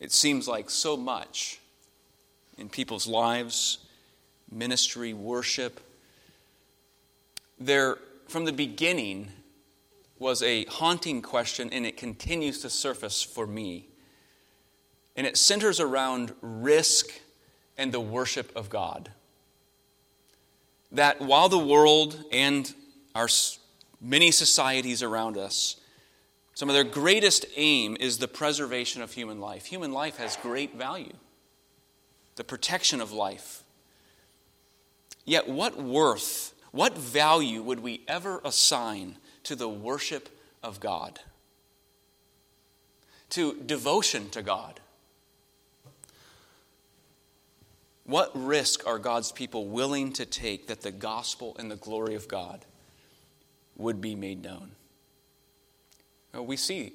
it 0.00 0.12
seems 0.12 0.48
like 0.48 0.70
so 0.70 0.96
much 0.96 1.60
in 2.56 2.68
people's 2.68 3.06
lives, 3.06 3.78
ministry, 4.50 5.12
worship, 5.12 5.80
there, 7.58 7.98
from 8.28 8.44
the 8.44 8.52
beginning, 8.52 9.28
was 10.18 10.42
a 10.42 10.64
haunting 10.66 11.22
question, 11.22 11.68
and 11.72 11.86
it 11.86 11.96
continues 11.96 12.60
to 12.62 12.70
surface 12.70 13.22
for 13.22 13.46
me. 13.46 13.88
And 15.14 15.26
it 15.26 15.36
centers 15.36 15.80
around 15.80 16.34
risk 16.40 17.08
and 17.78 17.92
the 17.92 18.00
worship 18.00 18.54
of 18.56 18.70
God. 18.70 19.10
That 20.92 21.20
while 21.20 21.48
the 21.48 21.58
world 21.58 22.24
and 22.32 22.72
our 23.14 23.28
many 24.00 24.30
societies 24.30 25.02
around 25.02 25.36
us, 25.36 25.76
some 26.54 26.70
of 26.70 26.74
their 26.74 26.84
greatest 26.84 27.44
aim 27.56 27.96
is 28.00 28.18
the 28.18 28.28
preservation 28.28 29.02
of 29.02 29.12
human 29.12 29.40
life. 29.40 29.66
Human 29.66 29.92
life 29.92 30.16
has 30.16 30.36
great 30.36 30.74
value, 30.74 31.12
the 32.36 32.44
protection 32.44 33.00
of 33.00 33.12
life. 33.12 33.62
Yet, 35.26 35.48
what 35.48 35.76
worth 35.76 36.54
what 36.76 36.96
value 36.96 37.62
would 37.62 37.80
we 37.80 38.02
ever 38.06 38.42
assign 38.44 39.16
to 39.44 39.56
the 39.56 39.68
worship 39.68 40.28
of 40.62 40.78
God? 40.78 41.18
To 43.30 43.54
devotion 43.54 44.28
to 44.30 44.42
God? 44.42 44.78
What 48.04 48.30
risk 48.34 48.86
are 48.86 48.98
God's 48.98 49.32
people 49.32 49.66
willing 49.66 50.12
to 50.12 50.26
take 50.26 50.66
that 50.66 50.82
the 50.82 50.92
gospel 50.92 51.56
and 51.58 51.70
the 51.70 51.76
glory 51.76 52.14
of 52.14 52.28
God 52.28 52.66
would 53.78 54.02
be 54.02 54.14
made 54.14 54.42
known? 54.42 54.72
We 56.34 56.58
see, 56.58 56.92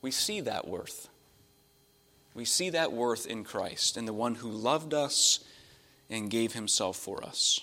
we 0.00 0.12
see 0.12 0.40
that 0.40 0.66
worth. 0.66 1.08
We 2.32 2.46
see 2.46 2.70
that 2.70 2.90
worth 2.90 3.26
in 3.26 3.44
Christ, 3.44 3.98
in 3.98 4.06
the 4.06 4.14
one 4.14 4.36
who 4.36 4.48
loved 4.48 4.94
us 4.94 5.44
and 6.08 6.30
gave 6.30 6.54
himself 6.54 6.96
for 6.96 7.22
us. 7.22 7.60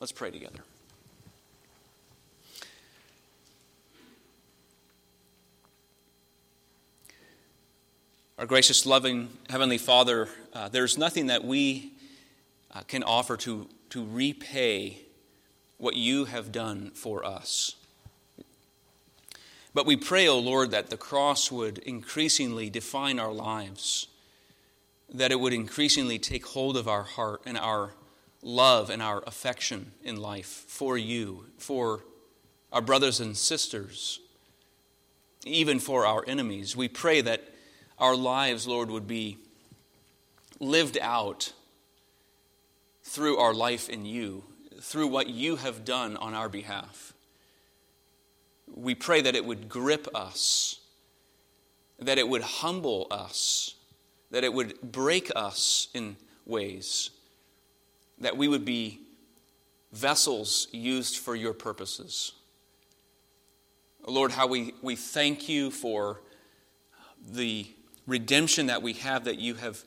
Let's 0.00 0.12
pray 0.12 0.30
together. 0.30 0.60
Our 8.38 8.46
gracious, 8.46 8.86
loving 8.86 9.30
Heavenly 9.50 9.78
Father, 9.78 10.28
uh, 10.54 10.68
there's 10.68 10.96
nothing 10.96 11.26
that 11.26 11.42
we 11.42 11.94
uh, 12.72 12.82
can 12.82 13.02
offer 13.02 13.36
to, 13.38 13.66
to 13.90 14.06
repay 14.06 15.00
what 15.78 15.96
you 15.96 16.26
have 16.26 16.52
done 16.52 16.92
for 16.94 17.24
us. 17.24 17.74
But 19.74 19.86
we 19.86 19.96
pray, 19.96 20.28
O 20.28 20.34
oh 20.34 20.38
Lord, 20.38 20.70
that 20.70 20.90
the 20.90 20.96
cross 20.96 21.50
would 21.50 21.78
increasingly 21.78 22.70
define 22.70 23.18
our 23.18 23.32
lives, 23.32 24.06
that 25.12 25.32
it 25.32 25.40
would 25.40 25.52
increasingly 25.52 26.20
take 26.20 26.46
hold 26.46 26.76
of 26.76 26.86
our 26.86 27.02
heart 27.02 27.42
and 27.44 27.58
our 27.58 27.94
love 28.42 28.90
and 28.90 29.02
our 29.02 29.22
affection 29.26 29.92
in 30.02 30.16
life 30.16 30.64
for 30.66 30.96
you, 30.96 31.46
for 31.58 32.04
our 32.72 32.80
brothers 32.80 33.20
and 33.20 33.36
sisters, 33.36 34.20
even 35.44 35.78
for 35.78 36.06
our 36.06 36.24
enemies. 36.26 36.76
We 36.76 36.88
pray 36.88 37.20
that 37.22 37.42
our 37.98 38.14
lives, 38.14 38.66
Lord, 38.66 38.90
would 38.90 39.06
be 39.06 39.38
lived 40.60 40.98
out 41.00 41.52
through 43.02 43.38
our 43.38 43.54
life 43.54 43.88
in 43.88 44.04
you, 44.04 44.44
through 44.80 45.08
what 45.08 45.28
you 45.28 45.56
have 45.56 45.84
done 45.84 46.16
on 46.16 46.34
our 46.34 46.48
behalf. 46.48 47.14
We 48.72 48.94
pray 48.94 49.22
that 49.22 49.34
it 49.34 49.44
would 49.44 49.68
grip 49.68 50.06
us, 50.14 50.80
that 51.98 52.18
it 52.18 52.28
would 52.28 52.42
humble 52.42 53.06
us, 53.10 53.74
that 54.30 54.44
it 54.44 54.52
would 54.52 54.80
break 54.82 55.32
us 55.34 55.88
in 55.94 56.16
ways, 56.44 57.10
that 58.20 58.36
we 58.36 58.48
would 58.48 58.64
be 58.64 59.00
vessels 59.92 60.68
used 60.72 61.18
for 61.18 61.34
your 61.34 61.52
purposes. 61.52 62.32
Lord, 64.06 64.32
how 64.32 64.46
we, 64.46 64.74
we 64.82 64.96
thank 64.96 65.48
you 65.48 65.70
for 65.70 66.20
the 67.30 67.66
redemption 68.06 68.66
that 68.66 68.82
we 68.82 68.94
have, 68.94 69.24
that 69.24 69.38
you 69.38 69.54
have 69.54 69.82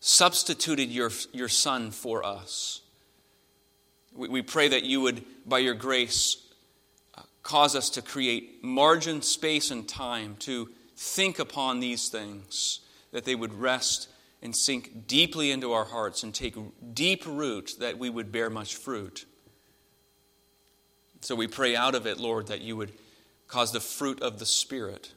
substituted 0.00 0.90
your, 0.90 1.10
your 1.32 1.48
Son 1.48 1.90
for 1.90 2.24
us. 2.24 2.82
We, 4.14 4.28
we 4.28 4.42
pray 4.42 4.68
that 4.68 4.84
you 4.84 5.00
would, 5.00 5.24
by 5.46 5.58
your 5.60 5.74
grace, 5.74 6.36
cause 7.42 7.76
us 7.76 7.90
to 7.90 8.02
create 8.02 8.62
margin, 8.62 9.22
space, 9.22 9.70
and 9.70 9.88
time 9.88 10.36
to 10.40 10.70
think 10.96 11.38
upon 11.38 11.80
these 11.80 12.08
things, 12.08 12.80
that 13.12 13.24
they 13.24 13.34
would 13.34 13.54
rest 13.54 14.08
and 14.44 14.54
sink 14.54 15.06
deeply 15.06 15.50
into 15.50 15.72
our 15.72 15.86
hearts 15.86 16.22
and 16.22 16.34
take 16.34 16.54
deep 16.92 17.24
root, 17.26 17.76
that 17.80 17.98
we 17.98 18.10
would 18.10 18.30
bear 18.30 18.50
much 18.50 18.76
fruit. 18.76 19.24
So 21.22 21.34
we 21.34 21.46
pray 21.46 21.74
out 21.74 21.94
of 21.94 22.06
it, 22.06 22.20
Lord, 22.20 22.48
that 22.48 22.60
you 22.60 22.76
would 22.76 22.92
cause 23.48 23.72
the 23.72 23.80
fruit 23.80 24.20
of 24.20 24.38
the 24.38 24.44
Spirit 24.44 25.12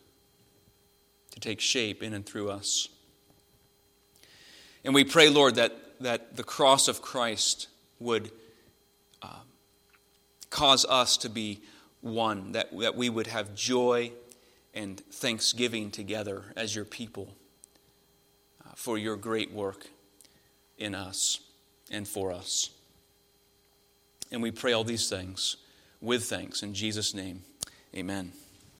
to 1.32 1.42
take 1.42 1.60
shape 1.60 2.02
in 2.02 2.13
and 2.13 2.26
through 2.26 2.50
us. 2.50 2.88
And 4.86 4.96
we 4.96 5.04
pray, 5.04 5.30
Lord, 5.30 5.56
that, 5.56 5.76
that 6.00 6.38
the 6.38 6.44
cross 6.44 6.88
of 6.88 7.02
Christ 7.02 7.68
would 8.00 8.32
uh, 9.22 9.42
cause 10.50 10.86
us 10.86 11.18
to 11.18 11.30
be 11.30 11.60
one, 12.00 12.54
that, 12.54 12.70
that 12.80 12.96
we 12.96 13.10
would 13.10 13.28
have 13.28 13.54
joy 13.54 14.13
and 14.74 15.02
thanksgiving 15.12 15.92
together 15.92 16.46
as 16.56 16.74
your 16.74 16.86
people 16.86 17.37
for 18.78 18.96
your 18.96 19.16
great 19.16 19.52
work 19.52 19.88
in 20.78 20.94
us 20.94 21.40
and 21.90 22.08
for 22.08 22.32
us. 22.32 22.70
And 24.32 24.40
we 24.44 24.52
pray 24.52 24.72
all 24.72 24.84
these 24.84 25.10
things 25.10 25.58
with 26.00 26.26
thanks. 26.26 26.62
In 26.62 26.76
Jesus' 26.76 27.16
name, 27.16 27.42
amen. 27.96 28.34